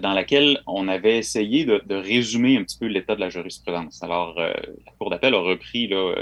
dans 0.00 0.12
laquelle 0.12 0.60
on 0.66 0.88
avait 0.88 1.18
essayé 1.18 1.64
de, 1.64 1.94
résumer 1.94 2.56
un 2.56 2.64
petit 2.64 2.78
peu 2.78 2.86
l'état 2.86 3.14
de 3.14 3.20
la 3.20 3.30
jurisprudence. 3.30 4.02
Alors, 4.02 4.34
la 4.38 4.92
Cour 4.98 5.10
d'appel 5.10 5.34
a 5.34 5.38
repris 5.38 5.88
là, 5.88 6.14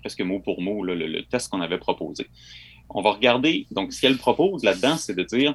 presque 0.00 0.22
mot 0.22 0.40
pour 0.40 0.62
mot 0.62 0.82
le, 0.82 1.22
test 1.24 1.50
qu'on 1.50 1.60
avait 1.60 1.78
proposé. 1.78 2.26
On 2.88 3.02
va 3.02 3.12
regarder, 3.12 3.66
donc 3.70 3.92
ce 3.92 4.00
qu'elle 4.00 4.16
propose 4.16 4.64
là-dedans, 4.64 4.96
c'est 4.96 5.14
de 5.14 5.22
dire, 5.24 5.54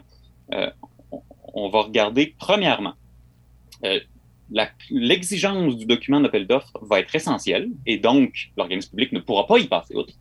on, 1.53 1.69
va 1.69 1.81
regarder 1.81 2.35
premièrement 2.37 2.93
l'exigence 4.89 5.77
du 5.77 5.85
document 5.85 6.19
d'appel 6.21 6.47
d'offres 6.47 6.77
va 6.81 6.99
être 6.99 7.13
essentielle 7.15 7.69
et 7.85 7.97
donc 7.97 8.51
l'organisme 8.57 8.91
public 8.91 9.11
ne 9.11 9.19
pourra 9.19 9.45
pas 9.47 9.59
y 9.59 9.67
passer 9.67 9.95
outre 9.95 10.13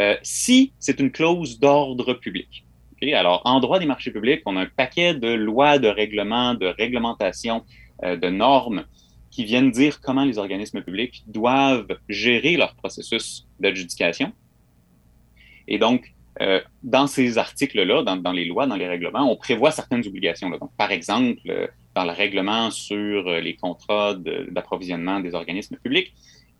euh, 0.00 0.16
si 0.22 0.72
c'est 0.78 1.00
une 1.00 1.10
clause 1.10 1.58
d'ordre 1.58 2.14
public. 2.14 2.64
Alors, 3.02 3.42
en 3.44 3.60
droit 3.60 3.78
des 3.78 3.86
marchés 3.86 4.10
publics, 4.10 4.42
on 4.46 4.56
a 4.56 4.62
un 4.62 4.66
paquet 4.66 5.14
de 5.14 5.28
lois, 5.28 5.78
de 5.78 5.88
règlements, 5.88 6.54
de 6.54 6.66
réglementations, 6.66 7.64
euh, 8.04 8.16
de 8.16 8.28
normes 8.28 8.84
qui 9.30 9.44
viennent 9.44 9.70
dire 9.70 10.00
comment 10.00 10.24
les 10.24 10.38
organismes 10.38 10.82
publics 10.82 11.22
doivent 11.26 11.96
gérer 12.08 12.56
leur 12.56 12.74
processus 12.74 13.46
d'adjudication. 13.58 14.32
Et 15.68 15.78
donc, 15.78 16.12
euh, 16.40 16.60
dans 16.82 17.06
ces 17.06 17.38
articles-là, 17.38 18.02
dans, 18.02 18.32
les 18.32 18.44
lois, 18.44 18.66
dans 18.66 18.76
les 18.76 18.88
règlements, 18.88 19.30
on 19.30 19.36
prévoit 19.36 19.70
certaines 19.70 20.06
obligations. 20.06 20.50
Donc, 20.50 20.70
par 20.76 20.90
exemple, 20.90 21.40
dans 21.94 22.04
le 22.04 22.12
règlement 22.12 22.70
sur 22.70 23.28
euh, 23.28 23.40
les 23.40 23.56
contrats 23.56 24.14
d'approvisionnement 24.14 25.20
des 25.20 25.34
organismes 25.34 25.76
publics, 25.76 26.12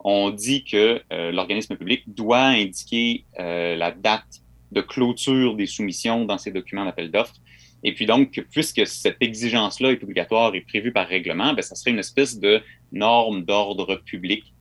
on 0.03 0.31
dit 0.31 0.65
que 0.65 1.03
euh, 1.13 1.31
l'organisme 1.31 1.77
public 1.77 2.03
doit 2.07 2.47
indiquer 2.47 3.25
euh, 3.39 3.77
la 3.77 3.93
date 3.93 4.43
de 4.73 4.81
clôture 4.81 5.57
des 5.57 5.67
soumissions 5.67 6.25
dans 6.25 6.39
ses 6.39 6.51
documents 6.51 6.85
d'appel 6.85 7.11
d'offres. 7.11 7.35
Et 7.83 7.95
puis 7.95 8.07
donc, 8.07 8.45
puisque 8.51 8.87
cette 8.87 9.17
exigence-là 9.21 9.93
est 9.93 10.03
obligatoire 10.03 10.55
et 10.55 10.61
prévue 10.61 10.93
par 10.93 11.09
règlement, 11.09 11.53
bien, 11.55 11.63
ça 11.63 11.75
serait 11.75 11.91
une 11.91 11.99
espèce 11.99 12.39
de 12.39 12.61
norme 12.93 13.45
d'ordre 13.45 13.97
public 14.05 14.53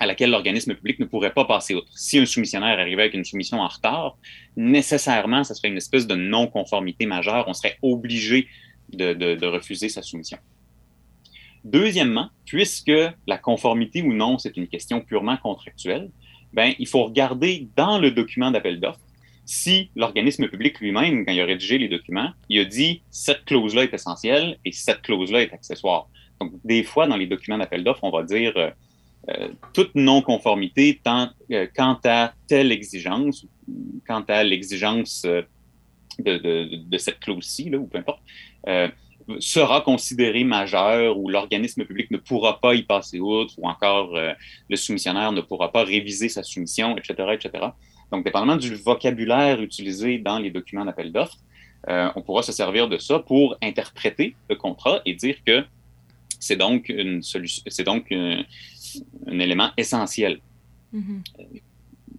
à 0.00 0.06
laquelle 0.06 0.30
l'organisme 0.30 0.74
public 0.74 0.98
ne 0.98 1.04
pourrait 1.04 1.32
pas 1.32 1.44
passer 1.44 1.74
outre. 1.74 1.90
Si 1.96 2.18
un 2.18 2.26
soumissionnaire 2.26 2.78
arrivait 2.78 3.02
avec 3.02 3.14
une 3.14 3.24
soumission 3.24 3.60
en 3.60 3.68
retard, 3.68 4.16
nécessairement, 4.56 5.44
ça 5.44 5.54
serait 5.54 5.68
une 5.68 5.76
espèce 5.76 6.06
de 6.06 6.14
non-conformité 6.14 7.06
majeure. 7.06 7.44
On 7.46 7.52
serait 7.52 7.78
obligé 7.82 8.48
de, 8.92 9.46
refuser 9.46 9.88
sa 9.88 10.02
soumission. 10.02 10.38
Deuxièmement, 11.64 12.30
puisque 12.44 12.92
la 13.26 13.38
conformité 13.38 14.02
ou 14.02 14.12
non, 14.12 14.38
c'est 14.38 14.56
une 14.56 14.66
question 14.66 15.00
purement 15.00 15.36
contractuelle, 15.36 16.10
ben, 16.52 16.74
il 16.78 16.88
faut 16.88 17.04
regarder 17.04 17.68
dans 17.76 17.98
le 17.98 18.10
document 18.10 18.50
d'appel 18.50 18.80
d'offres 18.80 19.00
si 19.52 19.90
l'organisme 19.96 20.48
public 20.48 20.80
lui-même, 20.80 21.26
quand 21.26 21.32
il 21.32 21.40
a 21.42 21.44
rédigé 21.44 21.76
les 21.76 21.88
documents, 21.88 22.30
il 22.48 22.58
a 22.60 22.64
dit 22.64 23.02
cette 23.10 23.44
clause-là 23.44 23.82
est 23.82 23.92
essentielle 23.92 24.56
et 24.64 24.72
cette 24.72 25.02
clause-là 25.02 25.42
est 25.42 25.52
accessoire. 25.52 26.08
Donc, 26.40 26.52
des 26.64 26.82
fois, 26.82 27.06
dans 27.06 27.18
les 27.18 27.26
documents 27.26 27.58
d'appel 27.58 27.84
d'offres, 27.84 28.02
on 28.02 28.10
va 28.10 28.22
dire 28.22 28.54
euh, 28.56 28.70
euh, 29.28 29.48
toute 29.74 29.94
non-conformité 29.94 30.98
euh, 31.06 31.66
quant 31.76 32.00
à 32.04 32.32
telle 32.46 32.72
exigence, 32.72 33.44
quant 34.06 34.24
à 34.26 34.42
l'exigence 34.42 35.26
de, 36.18 36.98
cette 36.98 37.20
clause-ci, 37.20 37.74
ou 37.74 37.86
peu 37.86 37.98
importe, 37.98 38.22
euh, 38.68 38.88
sera 39.38 39.80
considéré 39.80 40.44
majeur 40.44 41.18
ou 41.18 41.28
l'organisme 41.28 41.84
public 41.84 42.10
ne 42.10 42.16
pourra 42.16 42.60
pas 42.60 42.74
y 42.74 42.82
passer 42.82 43.20
outre 43.20 43.54
ou 43.58 43.68
encore 43.68 44.16
euh, 44.16 44.32
le 44.68 44.76
soumissionnaire 44.76 45.32
ne 45.32 45.40
pourra 45.40 45.70
pas 45.70 45.84
réviser 45.84 46.28
sa 46.28 46.42
soumission, 46.42 46.96
etc., 46.96 47.14
etc. 47.32 47.66
Donc, 48.12 48.24
dépendamment 48.24 48.56
du 48.56 48.74
vocabulaire 48.76 49.60
utilisé 49.60 50.18
dans 50.18 50.38
les 50.38 50.50
documents 50.50 50.84
d'appel 50.84 51.12
d'offres, 51.12 51.38
euh, 51.88 52.10
on 52.14 52.22
pourra 52.22 52.42
se 52.42 52.52
servir 52.52 52.88
de 52.88 52.98
ça 52.98 53.18
pour 53.18 53.56
interpréter 53.62 54.36
le 54.48 54.54
contrat 54.54 55.00
et 55.04 55.14
dire 55.14 55.36
que 55.44 55.64
c'est 56.38 56.56
donc, 56.56 56.88
une 56.88 57.22
solution, 57.22 57.62
c'est 57.66 57.84
donc 57.84 58.12
un, 58.12 58.44
élément 59.26 59.70
essentiel, 59.76 60.40
mm-hmm. 60.94 61.60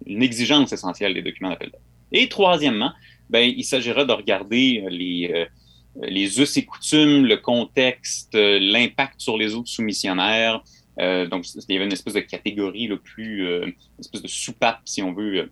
une 0.06 0.22
exigence 0.22 0.72
essentielle 0.72 1.14
des 1.14 1.22
documents 1.22 1.50
d'appel 1.50 1.70
d'offres. 1.70 1.84
Et 2.12 2.28
troisièmement, 2.28 2.92
ben, 3.30 3.52
il 3.56 3.64
s'agira 3.64 4.04
de 4.04 4.12
regarder 4.12 4.84
les, 4.88 5.30
euh, 5.32 5.46
les 6.02 6.40
us 6.40 6.56
et 6.56 6.64
coutumes, 6.64 7.24
le 7.24 7.36
contexte, 7.36 8.34
euh, 8.34 8.58
l'impact 8.60 9.20
sur 9.20 9.36
les 9.36 9.54
autres 9.54 9.68
soumissionnaires. 9.68 10.62
Euh, 11.00 11.26
donc, 11.26 11.44
il 11.68 11.72
y 11.72 11.76
avait 11.76 11.86
une 11.86 11.92
espèce 11.92 12.14
de 12.14 12.20
catégorie 12.20 12.86
le 12.86 12.98
plus, 12.98 13.46
une 13.64 13.74
espèce 13.98 14.22
de 14.22 14.28
soupape, 14.28 14.80
si 14.84 15.02
on 15.02 15.12
veut, 15.12 15.50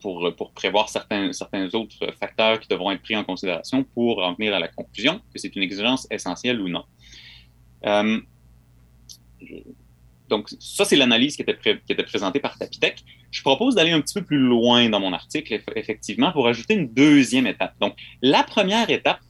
pour, 0.00 0.52
prévoir 0.54 0.88
certains, 0.88 1.32
certains 1.32 1.68
autres 1.74 2.12
facteurs 2.18 2.60
qui 2.60 2.68
devront 2.68 2.90
être 2.90 3.02
pris 3.02 3.16
en 3.16 3.24
considération 3.24 3.84
pour 3.94 4.22
en 4.22 4.34
venir 4.34 4.54
à 4.54 4.58
la 4.58 4.68
conclusion 4.68 5.20
que 5.32 5.38
c'est 5.38 5.54
une 5.54 5.62
exigence 5.62 6.06
essentielle 6.10 6.60
ou 6.60 6.68
non. 6.68 6.84
donc, 10.28 10.48
ça, 10.58 10.84
c'est 10.84 10.96
l'analyse 10.96 11.36
qui 11.36 11.42
était, 11.42 12.02
présentée 12.04 12.40
par 12.40 12.58
Tapitech. 12.58 13.04
Je 13.30 13.42
propose 13.42 13.74
d'aller 13.74 13.92
un 13.92 14.00
petit 14.00 14.14
peu 14.14 14.24
plus 14.24 14.38
loin 14.38 14.88
dans 14.88 15.00
mon 15.00 15.12
article, 15.12 15.62
effectivement, 15.74 16.32
pour 16.32 16.48
ajouter 16.48 16.74
une 16.74 16.88
deuxième 16.92 17.46
étape. 17.46 17.74
Donc, 17.80 17.96
la 18.22 18.42
première 18.42 18.88
étape, 18.90 19.20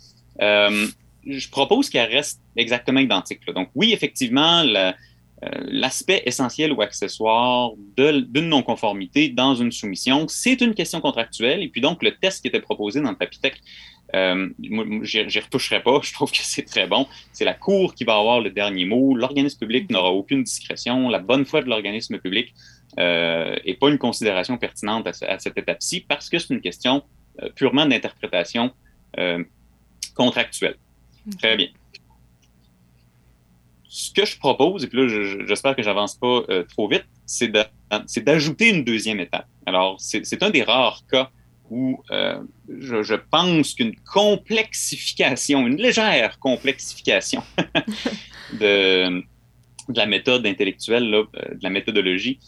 euh, 0.41 0.87
je 1.27 1.49
propose 1.49 1.91
qu'elle 1.91 2.11
reste 2.11 2.41
exactement 2.57 3.01
identique. 3.01 3.41
Donc 3.53 3.69
oui, 3.75 3.93
effectivement, 3.93 4.61
euh, 4.61 4.93
l'aspect 5.43 6.23
essentiel 6.25 6.73
ou 6.73 6.81
accessoire 6.81 7.73
d'une 7.97 8.49
non-conformité 8.49 9.29
dans 9.29 9.55
une 9.55 9.71
soumission, 9.71 10.27
c'est 10.29 10.61
une 10.61 10.75
question 10.75 11.01
contractuelle. 11.01 11.63
Et 11.63 11.69
puis 11.69 11.81
donc, 11.81 12.03
le 12.03 12.17
test 12.17 12.43
qui 12.43 12.49
était 12.49 12.61
proposé 12.61 13.01
dans 13.01 13.11
le 13.11 13.17
Papitech, 13.17 13.61
euh, 14.15 14.49
j'y 15.03 15.41
retoucherai 15.41 15.83
pas, 15.83 16.01
je 16.03 16.13
trouve 16.13 16.31
que 16.31 16.39
c'est 16.41 16.63
très 16.63 16.87
bon. 16.87 17.07
C'est 17.33 17.45
la 17.45 17.55
Cour 17.55 17.95
qui 17.95 18.05
va 18.05 18.17
avoir 18.17 18.41
le 18.41 18.51
dernier 18.51 18.87
mot. 18.87 19.15
L'organisme 19.15 19.59
public 19.59 19.91
n'aura 19.91 20.11
aucune 20.11 20.43
discrétion. 20.43 21.09
La 21.09 21.19
bonne 21.19 21.45
foi 21.45 21.63
de 21.63 21.69
l'organisme 21.69 22.19
public 22.19 22.55
n'est 22.97 23.05
euh, 23.05 23.75
pas 23.79 23.89
une 23.91 23.99
considération 23.99 24.57
pertinente 24.57 25.07
à, 25.07 25.39
cette 25.39 25.59
étape-ci 25.59 26.01
parce 26.01 26.31
que 26.31 26.39
c'est 26.39 26.55
une 26.55 26.63
question 26.63 27.03
purement 27.55 27.85
d'interprétation 27.85 28.73
contractuel. 30.15 30.77
Très 31.39 31.57
bien. 31.57 31.69
Ce 33.97 34.13
que 34.13 34.27
je 34.27 34.39
propose, 34.39 34.85
et 34.85 34.89
puis 34.89 34.99
là, 34.99 35.09
j'espère 35.47 35.75
que 35.75 35.83
je 35.83 35.89
n'avance 35.89 36.17
pas 36.17 36.43
euh, 36.51 36.65
trop 36.65 36.87
vite, 36.87 37.07
c'est 37.25 37.51
d'ajouter 38.23 38.69
une 38.69 38.85
deuxième 38.85 39.21
étape. 39.21 39.47
Alors, 39.65 39.97
c'est 39.99 40.43
un 40.43 40.51
des 40.51 40.63
rares 40.63 41.03
cas 41.11 41.31
où 41.71 42.03
euh, 42.11 42.39
je, 42.69 43.15
pense 43.15 43.73
qu'une 43.73 43.97
complexification, 43.97 45.67
une 45.67 45.79
légère 45.79 46.39
complexification 46.39 47.43
de, 48.61 49.23
la 49.89 50.05
méthode 50.05 50.47
intellectuelle, 50.47 51.15
euh, 51.15 51.25
de 51.55 51.63
la 51.63 51.71
méthodologie, 51.71 52.39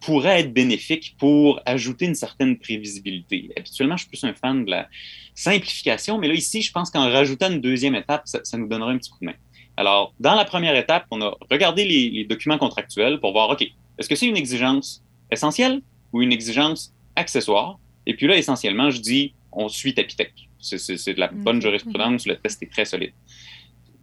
pourrait 0.00 0.40
être 0.40 0.54
bénéfique 0.54 1.16
pour 1.18 1.60
ajouter 1.66 2.06
une 2.06 2.14
certaine 2.14 2.56
prévisibilité. 2.56 3.50
Habituellement, 3.54 3.96
je 3.96 4.04
suis 4.04 4.08
plus 4.08 4.24
un 4.24 4.32
fan 4.32 4.64
de 4.64 4.70
la, 4.70 4.88
simplification, 5.36 6.18
mais 6.18 6.28
là, 6.28 6.34
ici, 6.34 6.62
je 6.62 6.72
pense 6.72 6.90
qu'en 6.90 7.10
rajoutant 7.10 7.52
une 7.52 7.60
deuxième 7.60 7.94
étape, 7.94 8.22
ça, 8.24 8.40
nous 8.56 8.66
donnera 8.66 8.90
un 8.90 8.98
petit 8.98 9.10
coup 9.10 9.18
de 9.20 9.26
main. 9.26 9.34
Alors, 9.76 10.14
dans 10.20 10.34
la 10.34 10.44
première 10.44 10.76
étape, 10.76 11.04
on 11.10 11.20
a 11.20 11.36
regardé 11.50 11.84
les, 11.84 12.24
documents 12.24 12.58
contractuels 12.58 13.20
pour 13.20 13.32
voir, 13.32 13.50
OK, 13.50 13.62
est-ce 13.98 14.08
que 14.08 14.14
c'est 14.14 14.26
une 14.26 14.36
exigence 14.36 15.02
essentielle 15.30 15.82
ou 16.12 16.22
une 16.22 16.32
exigence 16.32 16.94
accessoire? 17.14 17.78
Et 18.06 18.14
puis 18.14 18.26
là, 18.26 18.36
essentiellement, 18.36 18.90
je 18.90 19.00
dis, 19.00 19.34
on 19.52 19.68
suit 19.68 19.94
Tapitech. 19.94 20.32
C'est 20.58 21.14
de 21.14 21.20
la 21.20 21.28
bonne 21.28 21.60
jurisprudence, 21.60 22.26
le 22.26 22.36
test 22.36 22.62
est 22.62 22.72
très 22.72 22.84
solide. 22.84 23.12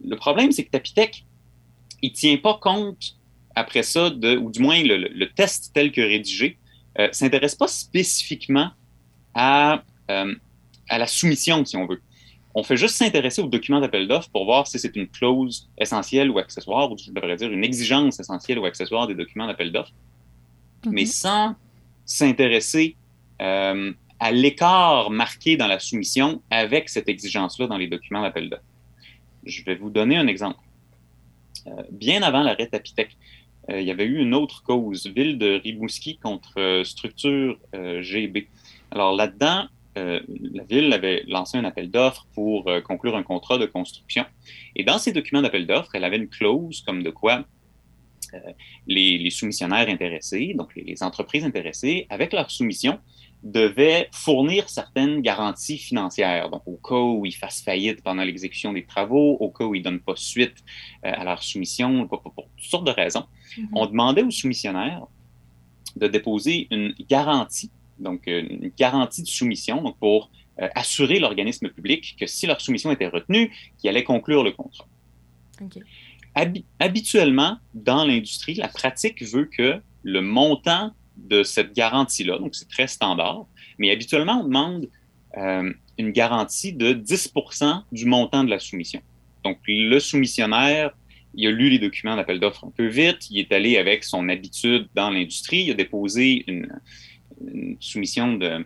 Le 0.04 0.16
problème, 0.16 0.52
c'est 0.52 0.64
que 0.64 0.70
Tapitech, 0.70 1.24
il 2.02 2.10
ne 2.10 2.14
tient 2.14 2.36
pas 2.36 2.54
compte 2.54 3.16
après 3.54 3.82
ça, 3.82 4.10
de, 4.10 4.36
ou 4.36 4.50
du 4.50 4.60
moins 4.60 4.82
le, 4.82 5.26
test 5.34 5.72
tel 5.74 5.92
que 5.92 6.00
rédigé, 6.00 6.58
ne 6.98 7.04
euh, 7.04 7.08
s'intéresse 7.12 7.54
pas 7.54 7.68
spécifiquement 7.68 8.70
à 9.34 9.82
euh, 10.10 10.34
à 10.88 10.98
la 10.98 11.06
soumission, 11.06 11.64
si 11.64 11.76
on 11.76 11.86
veut. 11.86 12.00
On 12.54 12.62
fait 12.62 12.76
juste 12.76 12.94
s'intéresser 12.94 13.42
au 13.42 13.48
document 13.48 13.80
d'appel 13.80 14.06
d'offres 14.06 14.30
pour 14.30 14.44
voir 14.44 14.66
si 14.66 14.78
c'est 14.78 14.94
une 14.94 15.08
clause 15.08 15.68
essentielle 15.76 16.30
ou 16.30 16.38
accessoire, 16.38 16.90
ou 16.90 16.96
je 16.96 17.10
devrais 17.10 17.36
dire 17.36 17.50
une 17.50 17.64
exigence 17.64 18.20
essentielle 18.20 18.60
ou 18.60 18.64
accessoire 18.64 19.08
des 19.08 19.14
documents 19.14 19.46
d'appel 19.46 19.72
d'offres, 19.72 19.92
mais 20.86 21.02
mhm. 21.02 21.06
sans 21.06 21.54
s'intéresser 22.06 22.96
euh, 23.42 23.92
à 24.20 24.30
l'écart 24.30 25.10
marqué 25.10 25.56
dans 25.56 25.66
la 25.66 25.80
soumission 25.80 26.42
avec 26.50 26.88
cette 26.88 27.08
exigence-là 27.08 27.66
dans 27.66 27.76
les 27.76 27.88
documents 27.88 28.22
d'appel 28.22 28.48
d'offres. 28.48 28.62
Je 29.44 29.62
vais 29.64 29.74
vous 29.74 29.90
donner 29.90 30.16
un 30.16 30.28
exemple. 30.28 30.60
Euh, 31.66 31.82
bien 31.90 32.22
avant 32.22 32.42
l'arrêt 32.42 32.68
Tapitec, 32.68 33.16
euh, 33.70 33.80
il 33.80 33.86
y 33.86 33.90
avait 33.90 34.04
eu 34.04 34.18
une 34.18 34.34
autre 34.34 34.62
cause, 34.62 35.06
Ville 35.08 35.38
de 35.38 35.60
Ribouski 35.62 36.18
contre 36.18 36.82
Structure 36.84 37.58
GB. 37.72 38.46
Alors 38.92 39.16
là-dedans, 39.16 39.66
la 39.96 40.64
ville 40.64 40.92
avait 40.92 41.24
lancé 41.28 41.56
un 41.56 41.64
appel 41.64 41.90
d'offres 41.90 42.26
pour 42.34 42.70
conclure 42.84 43.16
un 43.16 43.22
contrat 43.22 43.58
de 43.58 43.66
construction. 43.66 44.24
Et 44.74 44.84
dans 44.84 44.98
ces 44.98 45.12
documents 45.12 45.42
d'appel 45.42 45.66
d'offres, 45.66 45.94
elle 45.94 46.04
avait 46.04 46.16
une 46.16 46.28
clause 46.28 46.82
comme 46.82 47.02
de 47.02 47.10
quoi 47.10 47.44
les, 48.86 49.30
soumissionnaires 49.30 49.88
intéressés, 49.88 50.54
donc 50.56 50.74
les, 50.76 51.02
entreprises 51.02 51.44
intéressées, 51.44 52.06
avec 52.10 52.32
leur 52.32 52.50
soumission, 52.50 52.98
devaient 53.42 54.08
fournir 54.10 54.70
certaines 54.70 55.20
garanties 55.20 55.76
financières. 55.76 56.48
Donc, 56.50 56.62
au 56.66 56.76
cas 56.76 56.98
où 56.98 57.26
ils 57.26 57.34
fassent 57.34 57.62
faillite 57.62 58.02
pendant 58.02 58.24
l'exécution 58.24 58.72
des 58.72 58.86
travaux, 58.86 59.36
au 59.38 59.50
cas 59.50 59.64
où 59.64 59.74
ils 59.74 59.80
ne 59.80 59.84
donnent 59.84 60.00
pas 60.00 60.16
suite 60.16 60.64
euh, 61.04 61.12
à 61.12 61.24
leur 61.24 61.42
soumission, 61.42 62.08
pour, 62.08 62.22
toutes 62.22 62.48
sortes 62.58 62.86
de 62.86 62.90
raisons, 62.90 63.24
mm-hmm. 63.58 63.68
on 63.74 63.86
demandait 63.86 64.22
aux 64.22 64.30
soumissionnaires 64.30 65.06
de 65.96 66.08
déposer 66.08 66.68
une 66.70 66.94
garantie, 67.08 67.70
donc 67.98 68.28
euh, 68.28 68.42
une 68.48 68.70
garantie 68.76 69.22
de 69.22 69.28
soumission, 69.28 69.82
donc 69.82 69.98
pour 69.98 70.30
euh, 70.60 70.68
assurer 70.74 71.18
l'organisme 71.18 71.68
public 71.68 72.16
que 72.18 72.26
si 72.26 72.46
leur 72.46 72.60
soumission 72.60 72.90
était 72.90 73.08
retenue, 73.08 73.52
qu'ils 73.78 73.90
allaient 73.90 74.04
conclure 74.04 74.42
le 74.42 74.52
contrat 74.52 74.86
habituellement, 76.80 77.58
dans 77.74 78.04
l'industrie, 78.04 78.54
la 78.54 78.68
pratique 78.68 79.22
veut 79.22 79.44
que 79.44 79.80
le 80.02 80.20
montant 80.20 80.92
de 81.16 81.42
cette 81.42 81.74
garantie-là, 81.74 82.38
donc 82.38 82.54
c'est 82.54 82.68
très 82.68 82.88
standard, 82.88 83.46
mais 83.78 83.90
habituellement, 83.90 84.40
on 84.40 84.44
demande 84.44 84.88
euh, 85.36 85.72
une 85.98 86.10
garantie 86.10 86.72
de 86.72 86.92
10% 86.92 87.82
du 87.92 88.04
montant 88.06 88.44
de 88.44 88.50
la 88.50 88.58
soumission. 88.58 89.00
Donc, 89.44 89.58
le 89.66 89.98
soumissionnaire, 90.00 90.90
il 91.34 91.46
a 91.46 91.50
lu 91.50 91.68
les 91.68 91.78
documents 91.78 92.16
d'appel 92.16 92.40
d'offres 92.40 92.64
un 92.64 92.70
peu 92.70 92.86
vite, 92.86 93.30
il 93.30 93.38
est 93.38 93.52
allé 93.52 93.76
avec 93.76 94.04
son 94.04 94.28
habitude 94.28 94.88
dans 94.94 95.10
l'industrie, 95.10 95.64
il 95.64 95.70
a 95.72 95.74
déposé 95.74 96.44
une, 96.48 96.68
soumission 97.80 98.34
de. 98.34 98.64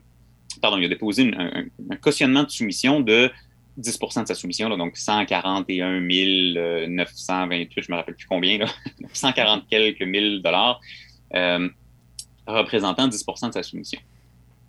Pardon, 0.60 0.78
il 0.78 0.84
a 0.84 0.88
déposé 0.88 1.30
un, 1.36 1.96
cautionnement 1.96 2.42
de 2.42 2.50
soumission 2.50 3.00
de 3.00 3.30
10% 3.78 4.22
de 4.22 4.28
sa 4.28 4.34
soumission, 4.34 4.68
donc 4.76 4.96
141 4.96 6.00
928, 6.00 7.70
je 7.76 7.80
ne 7.80 7.92
me 7.92 7.96
rappelle 7.96 8.16
plus 8.16 8.26
combien, 8.26 8.58
140 9.12 9.66
quelques 9.70 10.02
mille 10.02 10.42
dollars, 10.42 10.80
euh, 11.34 11.68
représentant 12.46 13.08
10% 13.08 13.48
de 13.48 13.52
sa 13.52 13.62
soumission. 13.62 14.00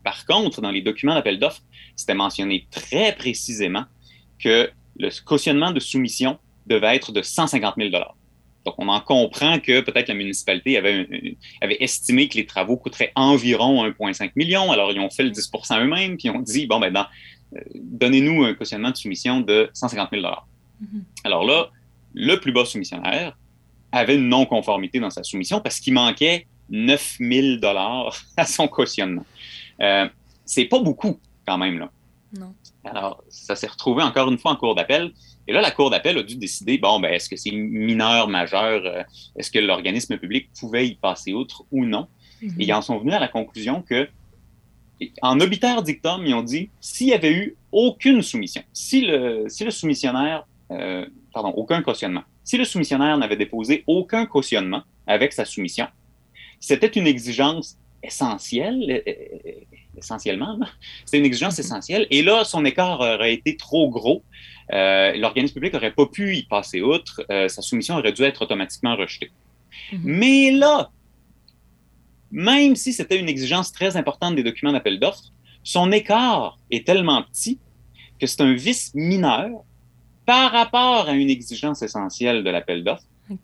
Par 0.03 0.25
contre, 0.25 0.61
dans 0.61 0.71
les 0.71 0.81
documents 0.81 1.15
d'appel 1.15 1.39
d'offres, 1.39 1.61
c'était 1.95 2.13
mentionné 2.13 2.67
très 2.71 3.15
précisément 3.15 3.85
que 4.37 4.69
le 4.97 5.09
cautionnement 5.25 5.71
de 5.71 5.79
soumission 5.79 6.37
devait 6.67 6.95
être 6.95 7.11
de 7.11 7.21
150 7.21 7.75
000 7.77 7.89
donc, 8.65 8.75
on 8.77 8.89
en 8.89 8.99
comprend 8.99 9.59
que 9.59 9.81
peut-être 9.81 10.09
la 10.09 10.13
municipalité 10.15 10.77
avait, 10.77 11.37
avait, 11.61 11.77
estimé 11.79 12.27
que 12.27 12.35
les 12.35 12.45
travaux 12.45 12.75
coûteraient 12.75 13.11
environ 13.15 13.85
1,5 13.87 14.31
million. 14.35 14.71
Alors, 14.71 14.91
ils 14.91 14.99
ont 14.99 15.09
fait 15.09 15.23
le 15.23 15.31
10% 15.31 15.81
eux-mêmes, 15.81 16.17
puis 16.17 16.27
ils 16.27 16.31
ont 16.31 16.41
dit, 16.41 16.67
bon, 16.67 16.79
ben, 16.79 16.91
dans, 16.91 17.05
donnez-nous 17.75 18.43
un 18.43 18.53
cautionnement 18.53 18.91
de 18.91 18.97
soumission 18.97 19.39
de 19.39 19.69
150 19.73 20.09
000 20.11 20.23
mm-hmm. 20.23 21.01
Alors 21.23 21.45
là, 21.45 21.69
le 22.13 22.35
plus 22.35 22.51
bas 22.51 22.65
soumissionnaire 22.65 23.37
avait 23.91 24.15
une 24.15 24.27
non-conformité 24.27 24.99
dans 24.99 25.09
sa 25.09 25.23
soumission 25.23 25.61
parce 25.61 25.79
qu'il 25.79 25.93
manquait 25.93 26.45
9 26.69 27.17
000 27.19 27.57
à 28.37 28.45
son 28.45 28.67
cautionnement. 28.67 29.25
Euh, 29.81 30.07
c'est 30.45 30.65
pas 30.65 30.79
beaucoup 30.79 31.19
quand 31.47 31.57
même, 31.57 31.79
là. 31.79 31.89
Non. 32.37 32.53
Alors, 32.83 33.23
ça 33.29 33.55
s'est 33.55 33.67
retrouvé 33.67 34.03
encore 34.03 34.29
une 34.29 34.37
fois 34.37 34.51
en 34.51 34.55
cours 34.55 34.75
d'appel. 34.75 35.11
Et 35.49 35.51
là, 35.51 35.61
la 35.61 35.71
Cour 35.71 35.89
d'appel 35.89 36.15
a 36.15 36.21
dû 36.21 36.35
décider, 36.35 36.77
bon, 36.77 36.99
ben, 36.99 37.11
est-ce 37.11 37.27
que 37.27 37.35
c'est 37.35 37.49
mineur, 37.49 38.27
majeur, 38.27 38.85
euh, 38.85 39.01
est-ce 39.35 39.49
que 39.49 39.57
l'organisme 39.57 40.15
public 40.19 40.47
pouvait 40.59 40.87
y 40.87 40.93
passer 40.93 41.33
outre 41.33 41.63
ou 41.71 41.85
non? 41.85 42.07
Mm-hmm. 42.43 42.53
Et 42.59 42.65
ils 42.65 42.73
en 42.73 42.83
sont 42.83 42.99
venus 42.99 43.15
à 43.15 43.19
la 43.19 43.27
conclusion 43.27 43.81
que 43.81 44.07
en 45.23 45.39
obitaire 45.39 45.81
dictum, 45.81 46.23
ils 46.23 46.35
ont 46.35 46.43
dit 46.43 46.69
s'il 46.79 47.07
y 47.07 47.13
avait 47.13 47.31
eu 47.31 47.55
aucune 47.71 48.21
soumission, 48.21 48.61
si 48.73 49.01
le, 49.01 49.45
si 49.47 49.63
le 49.63 49.71
soumissionnaire, 49.71 50.45
euh, 50.69 51.07
pardon, 51.33 51.49
aucun 51.49 51.81
cautionnement, 51.81 52.23
si 52.43 52.55
le 52.55 52.63
soumissionnaire 52.63 53.17
n'avait 53.17 53.37
déposé 53.37 53.83
aucun 53.87 54.27
cautionnement 54.27 54.83
avec 55.07 55.33
sa 55.33 55.45
soumission, 55.45 55.87
c'était 56.59 56.87
une 56.87 57.07
exigence 57.07 57.75
essentielle, 58.03 59.01
euh, 59.07 59.51
essentiellement, 59.97 60.59
c'est 61.05 61.17
une 61.17 61.25
exigence 61.25 61.55
mm-hmm. 61.55 61.61
essentielle, 61.61 62.07
et 62.11 62.21
là, 62.21 62.43
son 62.43 62.65
écart 62.65 62.99
aurait 62.99 63.33
été 63.33 63.57
trop 63.57 63.89
gros. 63.89 64.21
L'organisme 64.71 65.55
public 65.55 65.73
n'aurait 65.73 65.93
pas 65.93 66.05
pu 66.05 66.37
y 66.37 66.43
passer 66.43 66.81
outre, 66.81 67.25
sa 67.27 67.61
soumission 67.61 67.95
aurait 67.95 68.13
dû 68.13 68.23
être 68.23 68.43
automatiquement 68.43 68.95
rejetée. 68.95 69.31
Mm-hmm. 69.91 69.99
Mais 70.03 70.51
là, 70.51 70.91
même 72.31 72.75
si 72.75 72.93
c'était 72.93 73.19
une 73.19 73.29
exigence 73.29 73.71
très 73.71 73.97
importante 73.97 74.35
des 74.35 74.43
documents 74.43 74.71
d'appel 74.71 74.99
d'offres, 74.99 75.31
son 75.63 75.91
écart 75.91 76.57
est 76.71 76.85
tellement 76.85 77.23
petit 77.23 77.59
que 78.19 78.27
c'est 78.27 78.41
un 78.41 78.53
vice 78.53 78.93
mineur 78.93 79.49
par 80.25 80.51
rapport 80.51 81.09
à 81.09 81.13
une 81.13 81.29
exigence 81.29 81.81
essentielle 81.81 82.43
de 82.43 82.49
l'appel 82.49 82.83
d'offres. 82.83 83.03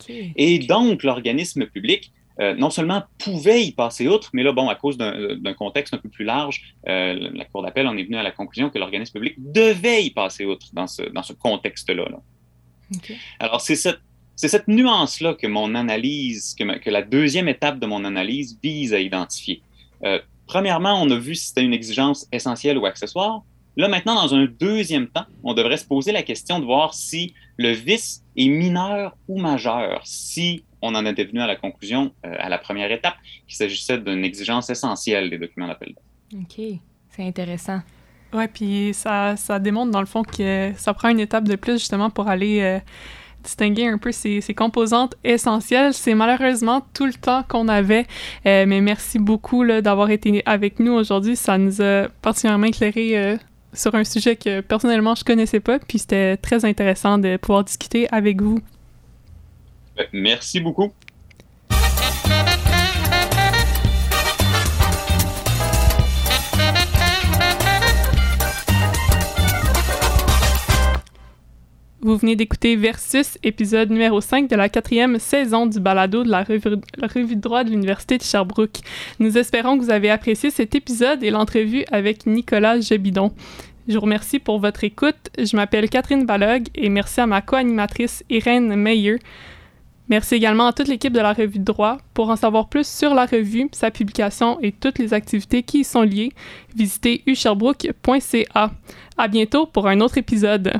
Et 0.09 0.59
donc, 0.59 1.03
l'organisme 1.03 1.65
public, 1.67 2.11
euh, 2.41 2.53
non 2.55 2.69
seulement 2.69 3.03
pouvait 3.17 3.63
y 3.63 3.71
passer 3.71 4.07
outre, 4.07 4.29
mais 4.33 4.43
là, 4.43 4.51
bon, 4.51 4.67
à 4.67 4.75
cause 4.75 4.97
d'un 4.97 5.53
contexte 5.53 5.93
un 5.93 5.97
peu 5.97 6.09
plus 6.09 6.25
large, 6.25 6.75
euh, 6.87 7.29
la 7.33 7.45
Cour 7.45 7.63
d'appel 7.63 7.87
en 7.87 7.95
est 7.97 8.03
venue 8.03 8.17
à 8.17 8.23
la 8.23 8.31
conclusion 8.31 8.69
que 8.69 8.77
l'organisme 8.77 9.13
public 9.13 9.35
devait 9.37 10.03
y 10.03 10.09
passer 10.11 10.45
outre 10.45 10.67
dans 10.73 10.87
ce, 10.87 11.03
dans 11.03 11.23
ce 11.23 11.33
contexte-là. 11.33 12.05
Alors, 13.39 13.61
c'est 13.61 13.75
cette 13.75 13.99
c'est 14.35 14.49
cette 14.49 14.67
nuance-là 14.67 15.33
que 15.33 15.47
mon 15.47 15.75
analyse, 15.75 16.55
que, 16.55 16.89
la 16.89 17.01
deuxième 17.01 17.47
étape 17.47 17.79
de 17.79 17.85
mon 17.85 18.03
analyse 18.03 18.59
vise 18.61 18.93
à 18.93 18.99
identifier. 18.99 19.61
Euh, 20.03 20.19
premièrement, 20.45 21.01
on 21.01 21.09
a 21.09 21.17
vu 21.17 21.35
si 21.35 21.47
c'était 21.47 21.63
une 21.63 21.73
exigence 21.73 22.27
essentielle 22.31 22.77
ou 22.77 22.85
accessoire. 22.85 23.43
Là, 23.77 23.87
maintenant, 23.87 24.15
dans 24.15 24.35
un 24.35 24.45
deuxième 24.45 25.07
temps, 25.07 25.25
on 25.43 25.53
devrait 25.53 25.77
se 25.77 25.85
poser 25.85 26.11
la 26.11 26.23
question 26.23 26.59
de 26.59 26.65
voir 26.65 26.93
si 26.93 27.33
le 27.57 27.71
vice 27.71 28.23
est 28.35 28.47
mineur 28.47 29.17
ou 29.27 29.39
majeur, 29.39 30.01
si 30.03 30.63
on 30.85 30.95
en 30.95 31.05
était 31.05 31.25
venu 31.25 31.41
à 31.41 31.47
la 31.47 31.55
conclusion 31.55 32.13
euh, 32.25 32.35
à 32.37 32.49
la 32.49 32.57
première 32.57 32.91
étape 32.91 33.15
qu'il 33.47 33.55
s'agissait 33.55 33.97
d'une 33.97 34.23
exigence 34.23 34.69
essentielle 34.69 35.29
des 35.29 35.37
documents 35.37 35.67
d'appel 35.67 35.93
OK, 36.33 36.61
c'est 37.09 37.23
intéressant. 37.23 37.81
Oui, 38.33 38.47
puis 38.53 38.93
ça, 38.93 39.35
ça 39.37 39.59
démontre 39.59 39.91
dans 39.91 40.01
le 40.01 40.05
fond 40.05 40.23
que 40.23 40.73
ça 40.75 40.93
prend 40.93 41.09
une 41.09 41.19
étape 41.19 41.45
de 41.45 41.55
plus 41.55 41.73
justement 41.73 42.09
pour 42.09 42.27
aller... 42.27 42.61
Euh, 42.61 42.79
distinguer 43.45 43.87
un 43.87 43.97
peu 43.97 44.11
ces, 44.11 44.41
composantes 44.55 45.15
essentielles. 45.23 45.93
C'est 45.93 46.15
malheureusement 46.15 46.85
tout 46.93 47.05
le 47.05 47.13
temps 47.13 47.43
qu'on 47.47 47.67
avait, 47.67 48.05
euh, 48.45 48.65
mais 48.67 48.81
merci 48.81 49.19
beaucoup 49.19 49.65
d'avoir 49.65 50.09
été 50.09 50.43
avec 50.45 50.79
nous 50.79 50.91
aujourd'hui. 50.91 51.35
Ça 51.35 51.57
nous 51.57 51.81
a 51.81 52.07
particulièrement 52.21 52.65
éclairé 52.65 53.17
euh, 53.17 53.37
sur 53.73 53.95
un 53.95 54.03
sujet 54.03 54.35
que 54.35 54.61
personnellement 54.61 55.15
je 55.15 55.23
connaissais 55.23 55.59
pas, 55.59 55.79
puis 55.79 55.99
c'était 55.99 56.37
très 56.37 56.65
intéressant 56.65 57.17
de 57.17 57.37
pouvoir 57.37 57.63
discuter 57.63 58.07
avec 58.11 58.41
vous. 58.41 58.59
Merci 60.13 60.59
beaucoup. 60.59 60.91
Vous 72.05 72.17
venez 72.17 72.35
d'écouter 72.35 72.75
Versus, 72.75 73.39
épisode 73.41 73.89
numéro 73.89 74.21
5 74.21 74.47
de 74.47 74.55
la 74.55 74.69
quatrième 74.69 75.17
saison 75.17 75.65
du 75.65 75.79
balado 75.79 76.23
de 76.23 76.29
la 76.29 76.43
revue, 76.43 77.35
de 77.35 77.41
droit 77.41 77.63
de 77.63 77.71
l'Université 77.71 78.19
de 78.19 78.23
Sherbrooke. 78.23 78.77
Nous 79.17 79.39
espérons 79.39 79.75
que 79.75 79.83
vous 79.85 79.89
avez 79.89 80.11
apprécié 80.11 80.51
cet 80.51 80.75
épisode 80.75 81.23
et 81.23 81.31
l'entrevue 81.31 81.83
avec 81.91 82.27
Nicolas 82.27 82.79
Jebidon. 82.79 83.33
Je 83.87 83.95
vous 83.95 84.01
remercie 84.01 84.37
pour 84.37 84.59
votre 84.59 84.83
écoute. 84.83 85.31
Je 85.39 85.55
m'appelle 85.55 85.89
Catherine 85.89 86.27
Balog 86.27 86.67
et 86.75 86.89
merci 86.89 87.21
à 87.21 87.25
ma 87.25 87.41
co-animatrice 87.41 88.23
Irène 88.29 88.75
Meyer. 88.75 89.17
Merci 90.07 90.35
également 90.35 90.67
à 90.67 90.73
toute 90.73 90.87
l'équipe 90.87 91.13
de 91.13 91.19
la 91.19 91.33
revue 91.33 91.59
de 91.59 91.63
droit. 91.63 91.97
Pour 92.13 92.29
en 92.29 92.35
savoir 92.35 92.69
plus 92.69 92.87
sur 92.87 93.13
la 93.13 93.25
revue, 93.25 93.69
sa 93.71 93.91
publication 93.91 94.59
et 94.61 94.71
toutes 94.71 94.99
les 94.99 95.13
activités 95.13 95.63
qui 95.63 95.79
y 95.79 95.83
sont 95.83 96.03
liées, 96.03 96.31
visitez 96.75 97.23
usherbrooke.ca. 97.25 98.71
À 99.17 99.27
bientôt 99.27 99.65
pour 99.65 99.87
un 99.87 100.01
autre 100.01 100.17
épisode. 100.17 100.73